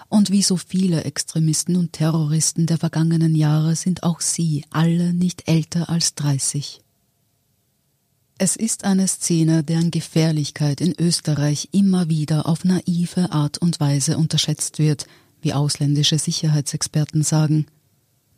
Und 0.10 0.30
wie 0.30 0.44
so 0.44 0.58
viele 0.58 1.06
Extremisten 1.06 1.76
und 1.76 1.94
Terroristen 1.94 2.68
der 2.68 2.78
vergangenen 2.78 3.34
Jahre 3.34 3.76
sind 3.76 4.04
auch 4.04 4.22
sie 4.22 4.64
alle 4.70 5.14
nicht 5.14 5.48
älter 5.48 5.90
als 5.90 6.14
30. 6.14 6.82
Es 8.38 8.56
ist 8.56 8.86
eine 8.86 9.08
Szene, 9.08 9.64
deren 9.64 9.90
Gefährlichkeit 9.90 10.82
in 10.82 10.94
Österreich 11.00 11.70
immer 11.72 12.10
wieder 12.10 12.48
auf 12.48 12.64
naive 12.64 13.32
Art 13.32 13.58
und 13.58 13.80
Weise 13.80 14.18
unterschätzt 14.18 14.78
wird, 14.78 15.08
wie 15.42 15.54
ausländische 15.54 16.20
Sicherheitsexperten 16.20 17.24
sagen. 17.24 17.66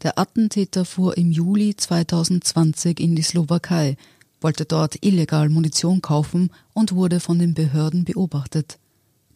Der 0.03 0.19
Attentäter 0.19 0.83
fuhr 0.83 1.17
im 1.17 1.31
Juli 1.31 1.75
2020 1.77 2.99
in 2.99 3.15
die 3.15 3.21
Slowakei, 3.21 3.95
wollte 4.41 4.65
dort 4.65 4.97
illegal 5.03 5.47
Munition 5.47 6.01
kaufen 6.01 6.51
und 6.73 6.93
wurde 6.93 7.21
von 7.21 7.39
den 7.39 7.53
Behörden 7.53 8.03
beobachtet. 8.03 8.79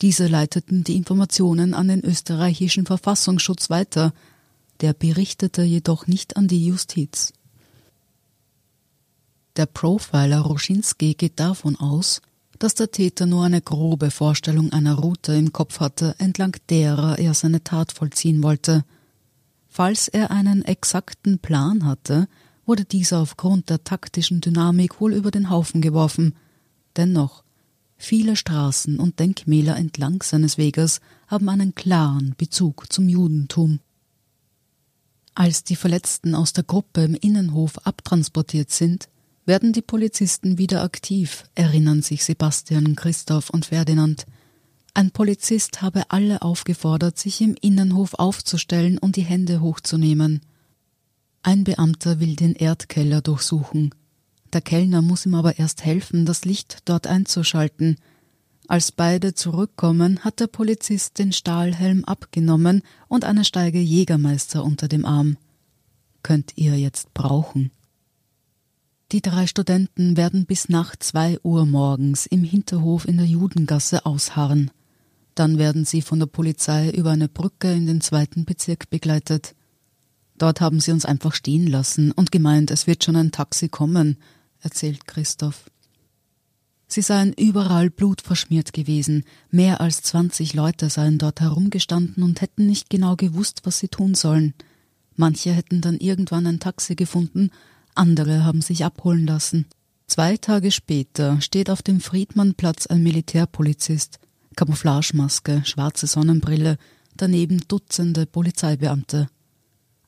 Diese 0.01 0.27
leiteten 0.27 0.83
die 0.83 0.97
Informationen 0.97 1.73
an 1.73 1.87
den 1.87 2.03
österreichischen 2.03 2.85
Verfassungsschutz 2.85 3.69
weiter, 3.69 4.13
der 4.81 4.93
berichtete 4.93 5.63
jedoch 5.63 6.05
nicht 6.05 6.35
an 6.35 6.49
die 6.49 6.65
Justiz. 6.65 7.33
Der 9.55 9.65
Profiler 9.65 10.41
Roschinski 10.41 11.15
geht 11.15 11.39
davon 11.39 11.77
aus, 11.77 12.21
dass 12.59 12.75
der 12.75 12.91
Täter 12.91 13.25
nur 13.25 13.45
eine 13.45 13.61
grobe 13.61 14.11
Vorstellung 14.11 14.73
einer 14.73 14.95
Route 14.95 15.33
im 15.33 15.53
Kopf 15.53 15.79
hatte, 15.79 16.15
entlang 16.19 16.57
derer 16.69 17.17
er 17.17 17.33
seine 17.33 17.63
Tat 17.63 17.93
vollziehen 17.93 18.43
wollte. 18.43 18.83
Falls 19.77 20.07
er 20.07 20.31
einen 20.31 20.65
exakten 20.65 21.37
Plan 21.37 21.85
hatte, 21.85 22.27
wurde 22.65 22.83
dieser 22.83 23.19
aufgrund 23.19 23.69
der 23.69 23.83
taktischen 23.83 24.41
Dynamik 24.41 24.99
wohl 24.99 25.13
über 25.13 25.29
den 25.29 25.51
Haufen 25.51 25.81
geworfen. 25.81 26.33
Dennoch, 26.95 27.43
viele 27.95 28.35
Straßen 28.35 28.99
und 28.99 29.19
Denkmäler 29.19 29.77
entlang 29.77 30.23
seines 30.23 30.57
Weges 30.57 30.99
haben 31.27 31.47
einen 31.47 31.75
klaren 31.75 32.33
Bezug 32.39 32.91
zum 32.91 33.07
Judentum. 33.07 33.79
Als 35.35 35.63
die 35.63 35.75
Verletzten 35.75 36.33
aus 36.33 36.53
der 36.53 36.63
Gruppe 36.63 37.03
im 37.03 37.13
Innenhof 37.13 37.77
abtransportiert 37.85 38.71
sind, 38.71 39.09
werden 39.45 39.73
die 39.73 39.83
Polizisten 39.83 40.57
wieder 40.57 40.81
aktiv, 40.81 41.43
erinnern 41.53 42.01
sich 42.01 42.25
Sebastian, 42.25 42.95
Christoph 42.95 43.51
und 43.51 43.67
Ferdinand. 43.67 44.25
Ein 44.97 45.11
Polizist 45.11 45.83
habe 45.83 46.09
alle 46.09 46.41
aufgefordert, 46.41 47.19
sich 47.19 47.39
im 47.41 47.55
Innenhof 47.61 48.15
aufzustellen 48.15 48.97
und 48.97 49.15
die 49.15 49.21
Hände 49.21 49.61
hochzunehmen. 49.61 50.41
Ein 51.43 51.63
Beamter 51.65 52.19
will 52.19 52.35
den 52.35 52.55
Erdkeller 52.55 53.21
durchsuchen. 53.21 53.93
Der 54.53 54.61
Kellner 54.61 55.03
muss 55.03 55.27
ihm 55.27 55.35
aber 55.35 55.59
erst 55.59 55.85
helfen, 55.85 56.25
das 56.25 56.45
Licht 56.45 56.79
dort 56.85 57.05
einzuschalten. 57.05 57.97
Als 58.67 58.91
beide 58.91 59.35
zurückkommen, 59.35 60.21
hat 60.21 60.39
der 60.39 60.47
Polizist 60.47 61.19
den 61.19 61.31
Stahlhelm 61.31 62.03
abgenommen 62.03 62.81
und 63.07 63.23
eine 63.23 63.45
Steige 63.45 63.79
Jägermeister 63.79 64.63
unter 64.63 64.87
dem 64.87 65.05
Arm. 65.05 65.37
Könnt 66.23 66.53
ihr 66.55 66.75
jetzt 66.75 67.13
brauchen. 67.13 67.69
Die 69.11 69.21
drei 69.21 69.45
Studenten 69.45 70.17
werden 70.17 70.47
bis 70.47 70.69
nach 70.69 70.95
zwei 70.95 71.37
Uhr 71.43 71.67
morgens 71.67 72.25
im 72.25 72.43
Hinterhof 72.43 73.07
in 73.07 73.17
der 73.17 73.27
Judengasse 73.27 74.03
ausharren. 74.03 74.71
Dann 75.37 75.59
werden 75.59 75.85
sie 75.85 76.01
von 76.01 76.17
der 76.17 76.25
Polizei 76.25 76.89
über 76.89 77.11
eine 77.11 77.27
Brücke 77.29 77.71
in 77.71 77.85
den 77.85 78.01
zweiten 78.01 78.43
Bezirk 78.43 78.89
begleitet. 78.89 79.53
Dort 80.39 80.61
haben 80.61 80.79
sie 80.79 80.91
uns 80.91 81.05
einfach 81.05 81.35
stehen 81.35 81.67
lassen 81.67 82.11
und 82.11 82.31
gemeint, 82.31 82.71
es 82.71 82.87
wird 82.87 83.03
schon 83.03 83.15
ein 83.15 83.31
Taxi 83.31 83.69
kommen, 83.69 84.17
erzählt 84.61 85.05
Christoph. 85.05 85.69
Sie 86.87 87.03
seien 87.03 87.33
überall 87.33 87.91
blutverschmiert 87.91 88.73
gewesen, 88.73 89.25
mehr 89.51 89.79
als 89.79 90.01
zwanzig 90.01 90.55
Leute 90.55 90.89
seien 90.89 91.19
dort 91.19 91.39
herumgestanden 91.39 92.23
und 92.23 92.41
hätten 92.41 92.65
nicht 92.65 92.89
genau 92.89 93.15
gewusst, 93.15 93.59
was 93.63 93.77
sie 93.77 93.89
tun 93.89 94.15
sollen. 94.15 94.55
Manche 95.15 95.51
hätten 95.51 95.81
dann 95.81 95.97
irgendwann 95.97 96.47
ein 96.47 96.59
Taxi 96.59 96.95
gefunden, 96.95 97.51
andere 97.93 98.43
haben 98.43 98.61
sich 98.61 98.83
abholen 98.83 99.27
lassen. 99.27 99.67
Zwei 100.07 100.35
Tage 100.37 100.71
später 100.71 101.41
steht 101.41 101.69
auf 101.69 101.83
dem 101.83 101.99
Friedmannplatz 101.99 102.87
ein 102.87 103.03
Militärpolizist, 103.03 104.17
Camouflagemaske, 104.57 105.61
schwarze 105.65 106.07
Sonnenbrille, 106.07 106.77
daneben 107.15 107.61
Dutzende 107.67 108.25
Polizeibeamte. 108.25 109.29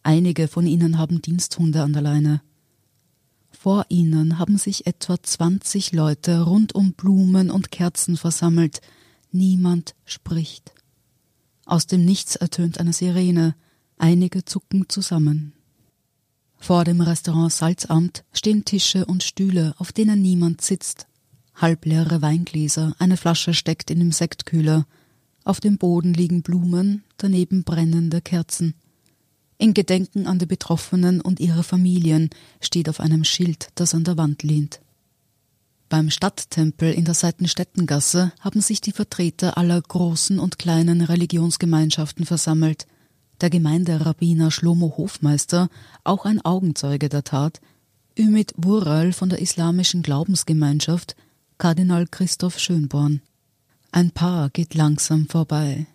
Einige 0.02 0.48
von 0.48 0.66
ihnen 0.66 0.98
haben 0.98 1.22
Diensthunde 1.22 1.84
an 1.84 1.94
der 1.94 2.02
Leine. 2.02 2.42
Vor 3.52 3.86
ihnen 3.90 4.40
haben 4.40 4.58
sich 4.58 4.88
etwa 4.88 5.22
zwanzig 5.22 5.92
Leute 5.92 6.42
rund 6.42 6.74
um 6.74 6.94
Blumen 6.94 7.52
und 7.52 7.70
Kerzen 7.70 8.18
versammelt. 8.18 8.82
Niemand 9.32 9.94
spricht. 10.06 10.74
Aus 11.66 11.86
dem 11.86 12.04
Nichts 12.04 12.36
ertönt 12.36 12.80
eine 12.80 12.94
Sirene. 12.94 13.54
Einige 14.00 14.46
zucken 14.46 14.90
zusammen. 14.90 15.54
Vor 16.58 16.86
dem 16.86 17.02
Restaurant 17.02 17.54
Salzamt 17.54 18.24
stehen 18.34 18.66
Tische 18.66 19.06
und 19.06 19.22
Stühle, 19.22 19.76
auf 19.78 19.92
denen 19.92 20.24
niemand 20.24 20.62
sitzt. 20.62 21.06
Halbleere 21.62 22.22
Weingläser, 22.22 22.95
eine 23.00 23.17
Flasche 23.17 23.54
steckt 23.54 23.91
in 23.91 24.00
dem 24.00 24.12
Sektkühler. 24.12 24.86
Auf 25.43 25.60
dem 25.60 25.78
Boden 25.78 26.13
liegen 26.13 26.41
Blumen, 26.41 27.04
daneben 27.17 27.63
brennende 27.63 28.22
Kerzen. 28.22 28.76
In 29.58 29.74
Gedenken 29.74 30.28
an 30.28 30.39
die 30.39 30.45
Betroffenen 30.45 31.22
und 31.22 31.39
ihre 31.39 31.63
Familien 31.63 32.30
steht 32.62 32.88
auf 32.89 33.00
einem 33.00 33.24
Schild, 33.24 33.69
das 33.76 33.93
an 33.93 34.04
der 34.04 34.17
Wand 34.17 34.43
lehnt. 34.43 34.80
Beim 35.89 36.10
Stadttempel 36.10 36.93
in 36.93 37.06
der 37.06 37.15
Seitenstättengasse 37.15 38.32
haben 38.39 38.62
sich 38.62 38.80
die 38.80 38.91
Vertreter 38.91 39.58
aller 39.58 39.82
großen 39.82 40.39
und 40.39 40.60
kleinen 40.60 41.02
Religionsgemeinschaften 41.02 42.26
versammelt– 42.26 42.88
der 43.41 43.50
Gemeinderabbiner 43.50 44.52
Schlomo 44.52 44.95
Hofmeister, 44.98 45.69
auch 46.04 46.26
ein 46.26 46.43
Augenzeuge 46.43 47.10
der 47.10 47.24
Tat, 47.24 47.62
Ümit 48.17 48.54
Wural 48.58 49.13
von 49.13 49.30
der 49.30 49.39
islamischen 49.39 50.02
Glaubensgemeinschaft, 50.04 51.15
Kardinal 51.60 52.08
Christoph 52.08 52.58
Schönborn. 52.58 53.19
Ein 53.91 54.12
Paar 54.12 54.50
geht 54.50 54.76
langsam 54.76 55.28
vorbei. 55.28 55.88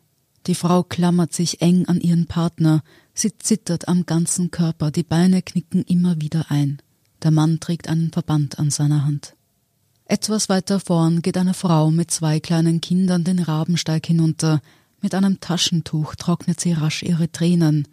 Die 0.47 0.55
Frau 0.55 0.83
klammert 0.83 1.33
sich 1.33 1.63
eng 1.63 1.87
an 1.87 2.03
ihren 2.03 2.27
Partner, 2.27 2.83
sie 3.15 3.39
zittert 3.39 3.89
am 3.89 4.05
ganzen 4.05 4.51
Körper, 4.51 4.91
die 4.91 5.05
Beine 5.05 5.41
knicken 5.41 5.83
immer 5.85 6.21
wieder 6.21 6.51
ein. 6.51 6.83
Der 7.23 7.31
Mann 7.31 7.61
trägt 7.61 7.89
einen 7.89 8.13
Verband 8.13 8.59
an 8.59 8.71
seiner 8.71 9.07
Hand. 9.07 9.37
Etwas 10.05 10.51
weiter 10.51 10.81
vorn 10.81 11.23
geht 11.23 11.39
eine 11.39 11.55
Frau 11.55 11.91
mit 11.91 12.11
zwei 12.11 12.41
kleinen 12.41 12.83
Kindern 12.83 13.25
den 13.25 13.39
Rabensteig 13.39 14.07
hinunter, 14.07 14.61
mit 15.01 15.15
einem 15.15 15.41
Taschentuch 15.41 16.15
trocknet 16.15 16.61
sie 16.61 16.73
rasch 16.73 17.03
ihre 17.03 17.33
Tränen. 17.33 17.89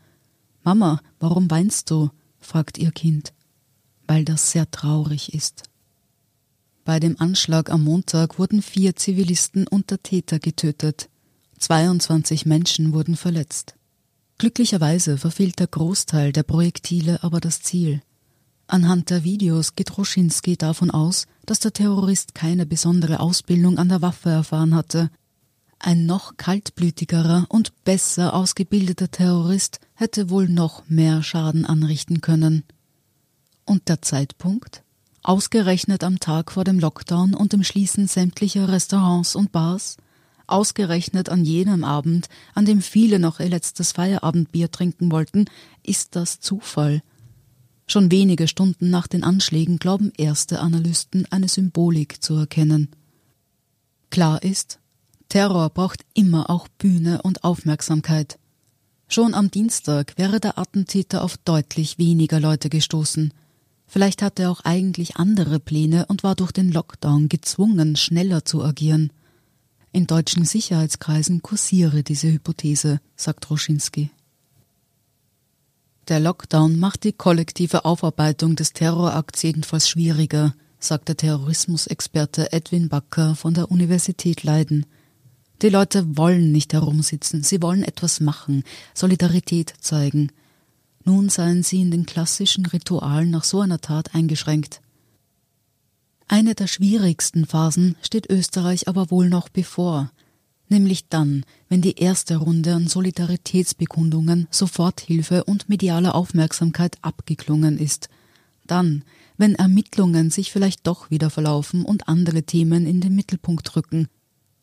Mama, 0.61 0.99
warum 1.21 1.49
weinst 1.49 1.89
du? 1.89 2.09
fragt 2.37 2.77
ihr 2.77 2.91
Kind. 2.91 3.31
Weil 4.07 4.25
das 4.25 4.51
sehr 4.51 4.69
traurig 4.71 5.33
ist. 5.33 5.70
Bei 6.83 6.99
dem 6.99 7.19
Anschlag 7.19 7.69
am 7.69 7.83
Montag 7.83 8.39
wurden 8.39 8.61
vier 8.61 8.95
Zivilisten 8.95 9.67
und 9.67 9.91
der 9.91 10.01
Täter 10.01 10.39
getötet. 10.39 11.09
22 11.59 12.45
Menschen 12.45 12.93
wurden 12.93 13.15
verletzt. 13.15 13.75
Glücklicherweise 14.37 15.17
verfehlt 15.17 15.59
der 15.59 15.67
Großteil 15.67 16.31
der 16.31 16.43
Projektile 16.43 17.23
aber 17.23 17.39
das 17.39 17.61
Ziel. 17.61 18.01
Anhand 18.67 19.09
der 19.09 19.23
Videos 19.23 19.75
geht 19.75 19.97
Roschinski 19.97 20.57
davon 20.57 20.89
aus, 20.89 21.27
dass 21.45 21.59
der 21.59 21.73
Terrorist 21.73 22.33
keine 22.33 22.65
besondere 22.65 23.19
Ausbildung 23.19 23.77
an 23.77 23.89
der 23.89 24.01
Waffe 24.01 24.29
erfahren 24.29 24.73
hatte 24.73 25.11
ein 25.83 26.05
noch 26.05 26.37
kaltblütigerer 26.37 27.47
und 27.49 27.83
besser 27.83 28.35
ausgebildeter 28.35 29.09
Terrorist 29.09 29.79
hätte 29.95 30.29
wohl 30.29 30.47
noch 30.47 30.87
mehr 30.87 31.23
Schaden 31.23 31.65
anrichten 31.65 32.21
können. 32.21 32.63
Und 33.65 33.89
der 33.89 34.01
Zeitpunkt? 34.03 34.83
Ausgerechnet 35.23 36.03
am 36.03 36.19
Tag 36.19 36.51
vor 36.51 36.63
dem 36.63 36.79
Lockdown 36.79 37.35
und 37.35 37.53
dem 37.53 37.63
Schließen 37.63 38.07
sämtlicher 38.07 38.69
Restaurants 38.69 39.35
und 39.35 39.51
Bars? 39.51 39.97
Ausgerechnet 40.47 41.29
an 41.29 41.45
jenem 41.45 41.83
Abend, 41.83 42.27
an 42.55 42.65
dem 42.65 42.81
viele 42.81 43.19
noch 43.19 43.39
ihr 43.39 43.49
letztes 43.49 43.91
Feierabendbier 43.91 44.71
trinken 44.71 45.11
wollten, 45.11 45.45
ist 45.83 46.15
das 46.15 46.39
Zufall. 46.39 47.03
Schon 47.85 48.09
wenige 48.09 48.47
Stunden 48.47 48.89
nach 48.89 49.05
den 49.07 49.23
Anschlägen 49.23 49.77
glauben 49.77 50.11
erste 50.17 50.59
Analysten 50.59 51.27
eine 51.29 51.47
Symbolik 51.47 52.23
zu 52.23 52.35
erkennen. 52.35 52.89
Klar 54.09 54.41
ist, 54.41 54.79
Terror 55.29 55.69
braucht 55.69 56.01
immer 56.15 56.49
auch 56.49 56.67
Bühne 56.67 57.21
und 57.21 57.43
Aufmerksamkeit. 57.43 58.39
Schon 59.07 59.33
am 59.33 59.51
Dienstag 59.51 60.17
wäre 60.17 60.39
der 60.39 60.57
Attentäter 60.57 61.23
auf 61.23 61.37
deutlich 61.37 61.97
weniger 61.99 62.39
Leute 62.39 62.69
gestoßen. 62.69 63.33
Vielleicht 63.91 64.21
hatte 64.21 64.43
er 64.43 64.51
auch 64.51 64.61
eigentlich 64.61 65.17
andere 65.17 65.59
Pläne 65.59 66.05
und 66.05 66.23
war 66.23 66.33
durch 66.35 66.53
den 66.53 66.71
Lockdown 66.71 67.27
gezwungen, 67.27 67.97
schneller 67.97 68.45
zu 68.45 68.63
agieren. 68.63 69.11
In 69.91 70.07
deutschen 70.07 70.45
Sicherheitskreisen 70.45 71.41
kursiere 71.41 72.01
diese 72.01 72.31
Hypothese, 72.31 73.01
sagt 73.17 73.49
Roschinski. 73.49 74.09
Der 76.07 76.21
Lockdown 76.21 76.79
macht 76.79 77.03
die 77.03 77.11
kollektive 77.11 77.83
Aufarbeitung 77.83 78.55
des 78.55 78.71
Terrorakts 78.71 79.41
jedenfalls 79.41 79.89
schwieriger, 79.89 80.55
sagt 80.79 81.09
der 81.09 81.17
Terrorismusexperte 81.17 82.53
Edwin 82.53 82.87
Backer 82.87 83.35
von 83.35 83.53
der 83.53 83.71
Universität 83.71 84.43
Leiden. 84.43 84.85
Die 85.61 85.69
Leute 85.69 86.15
wollen 86.15 86.53
nicht 86.53 86.71
herumsitzen, 86.71 87.43
sie 87.43 87.61
wollen 87.61 87.83
etwas 87.83 88.21
machen, 88.21 88.63
Solidarität 88.93 89.73
zeigen. 89.81 90.31
Nun 91.03 91.29
seien 91.29 91.63
sie 91.63 91.81
in 91.81 91.91
den 91.91 92.05
klassischen 92.05 92.65
Ritualen 92.65 93.31
nach 93.31 93.43
so 93.43 93.61
einer 93.61 93.81
Tat 93.81 94.13
eingeschränkt. 94.13 94.81
Eine 96.27 96.55
der 96.55 96.67
schwierigsten 96.67 97.45
Phasen 97.45 97.95
steht 98.01 98.29
Österreich 98.29 98.87
aber 98.87 99.11
wohl 99.11 99.27
noch 99.27 99.49
bevor, 99.49 100.11
nämlich 100.69 101.09
dann, 101.09 101.43
wenn 101.67 101.81
die 101.81 101.97
erste 101.97 102.37
Runde 102.37 102.73
an 102.73 102.87
Solidaritätsbekundungen, 102.87 104.47
Soforthilfe 104.49 105.43
und 105.43 105.67
medialer 105.67 106.15
Aufmerksamkeit 106.15 106.97
abgeklungen 107.01 107.77
ist. 107.77 108.07
Dann, 108.65 109.03
wenn 109.37 109.55
Ermittlungen 109.55 110.29
sich 110.29 110.51
vielleicht 110.51 110.87
doch 110.87 111.09
wieder 111.09 111.29
verlaufen 111.29 111.83
und 111.83 112.07
andere 112.07 112.43
Themen 112.43 112.85
in 112.85 113.01
den 113.01 113.13
Mittelpunkt 113.15 113.75
rücken, 113.75 114.07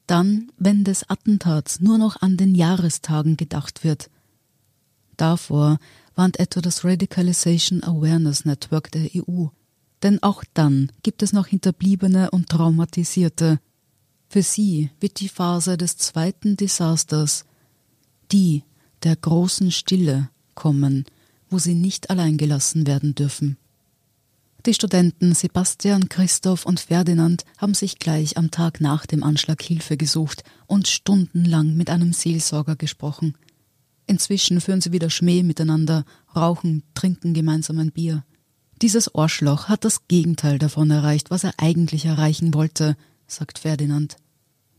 Dann, 0.07 0.51
wenn 0.57 0.85
des 0.85 1.11
Attentats 1.11 1.81
nur 1.81 1.99
noch 1.99 2.23
an 2.23 2.39
den 2.39 2.55
Jahrestagen 2.55 3.37
gedacht 3.37 3.85
wird. 3.85 4.09
Davor 5.19 5.79
warnt 6.19 6.41
etwa 6.41 6.61
das 6.61 6.85
Radicalization 6.85 7.85
Awareness 7.85 8.45
Network 8.45 8.91
der 8.91 9.09
EU. 9.15 9.47
Denn 10.03 10.21
auch 10.23 10.43
dann 10.53 10.91
gibt 11.05 11.23
es 11.23 11.33
noch 11.33 11.47
Hinterbliebene 11.47 12.33
und 12.33 12.49
Traumatisierte. 12.49 13.61
Für 14.29 14.43
sie 14.43 14.91
wird 15.01 15.21
die 15.21 15.29
Phase 15.29 15.77
des 15.77 15.97
zweiten 15.97 16.57
Desasters, 16.57 17.45
die 18.33 18.65
der 19.05 19.15
großen 19.15 19.71
Stille, 19.71 20.29
kommen, 20.57 21.05
wo 21.51 21.59
sie 21.59 21.75
nicht 21.75 22.11
allein 22.11 22.37
gelassen 22.37 22.89
werden 22.89 23.15
dürfen. 23.15 23.57
Die 24.67 24.75
Studenten 24.75 25.35
Sebastian, 25.35 26.09
Christoph 26.09 26.67
und 26.67 26.81
Ferdinand 26.81 27.45
haben 27.59 27.75
sich 27.75 28.01
gleich 28.01 28.37
am 28.37 28.51
Tag 28.51 28.81
nach 28.81 29.07
dem 29.07 29.23
Anschlag 29.23 29.63
Hilfe 29.63 29.97
gesucht 29.97 30.43
und 30.67 30.89
stundenlang 30.89 31.77
mit 31.77 31.91
einem 31.91 32.13
Seelsorger 32.13 32.75
gesprochen. 32.75 33.37
Inzwischen 34.09 34.63
führen 34.63 34.81
sie 34.81 34.91
wieder 34.91 35.11
Schmäh 35.11 35.43
miteinander, 35.43 36.05
rauchen, 36.35 36.83
trinken 36.95 37.35
gemeinsam 37.35 37.79
ein 37.79 37.93
Bier. 37.93 38.25
Dieses 38.81 39.15
Arschloch 39.15 39.69
hat 39.69 39.85
das 39.85 40.09
Gegenteil 40.09 40.59
davon 40.59 40.91
erreicht, 40.91 41.31
was 41.31 41.45
er 41.45 41.53
eigentlich 41.59 42.07
erreichen 42.07 42.55
wollte, 42.55 42.97
sagt 43.27 43.59
Ferdinand. 43.59 44.17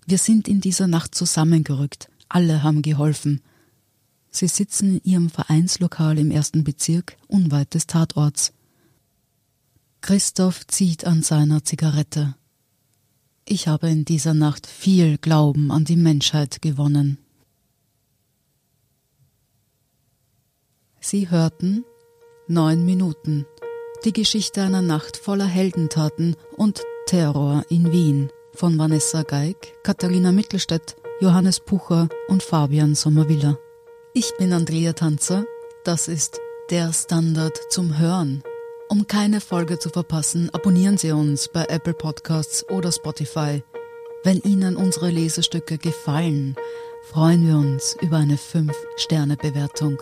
Wir 0.08 0.18
sind 0.18 0.48
in 0.48 0.62
dieser 0.62 0.88
Nacht 0.88 1.14
zusammengerückt. 1.14 2.10
Alle 2.28 2.64
haben 2.64 2.82
geholfen. 2.82 3.42
Sie 4.32 4.48
sitzen 4.48 4.96
in 4.96 5.02
ihrem 5.04 5.30
Vereinslokal 5.30 6.18
im 6.18 6.32
ersten 6.32 6.64
Bezirk, 6.64 7.16
unweit 7.28 7.76
des 7.76 7.86
Tatorts. 7.86 8.52
Christoph 10.02 10.66
zieht 10.66 11.06
an 11.06 11.22
seiner 11.22 11.64
Zigarette. 11.64 12.36
Ich 13.46 13.68
habe 13.68 13.90
in 13.90 14.06
dieser 14.06 14.34
Nacht 14.34 14.66
viel 14.66 15.20
Glauben 15.20 15.72
an 15.72 15.86
die 15.86 15.98
Menschheit 15.98 16.64
gewonnen. 16.64 17.20
Sie 21.02 21.30
hörten 21.30 21.86
neun 22.48 22.86
Minuten. 22.86 23.46
Die 24.04 24.12
Geschichte 24.12 24.62
einer 24.62 24.82
Nacht 24.82 25.18
voller 25.18 25.46
Heldentaten 25.46 26.36
und 26.58 26.84
Terror 27.06 27.64
in 27.70 27.92
Wien 27.92 28.32
von 28.54 28.78
Vanessa 28.78 29.24
Geig, 29.24 29.74
Katharina 29.84 30.32
Mittelstädt, 30.32 30.96
Johannes 31.22 31.60
Pucher 31.62 32.10
und 32.28 32.44
Fabian 32.44 32.96
Sommerwiller. 32.96 33.58
Ich 34.14 34.34
bin 34.38 34.52
Andrea 34.52 34.94
Tanzer. 34.94 35.46
Das 35.86 36.08
ist 36.08 36.40
der 36.70 36.92
Standard 36.92 37.58
zum 37.70 37.98
Hören. 37.98 38.44
Um 38.90 39.08
keine 39.08 39.40
Folge 39.40 39.80
zu 39.80 39.90
verpassen, 39.90 40.50
abonnieren 40.52 40.98
Sie 40.98 41.12
uns 41.12 41.48
bei 41.48 41.64
Apple 41.66 41.94
Podcasts 41.94 42.68
oder 42.70 42.92
Spotify. 42.92 43.64
Wenn 44.24 44.42
Ihnen 44.42 44.76
unsere 44.76 45.10
Lesestücke 45.10 45.78
gefallen, 45.78 46.56
freuen 47.04 47.48
wir 47.48 47.56
uns 47.56 47.96
über 48.02 48.18
eine 48.18 48.36
5-Sterne-Bewertung. 48.36 50.02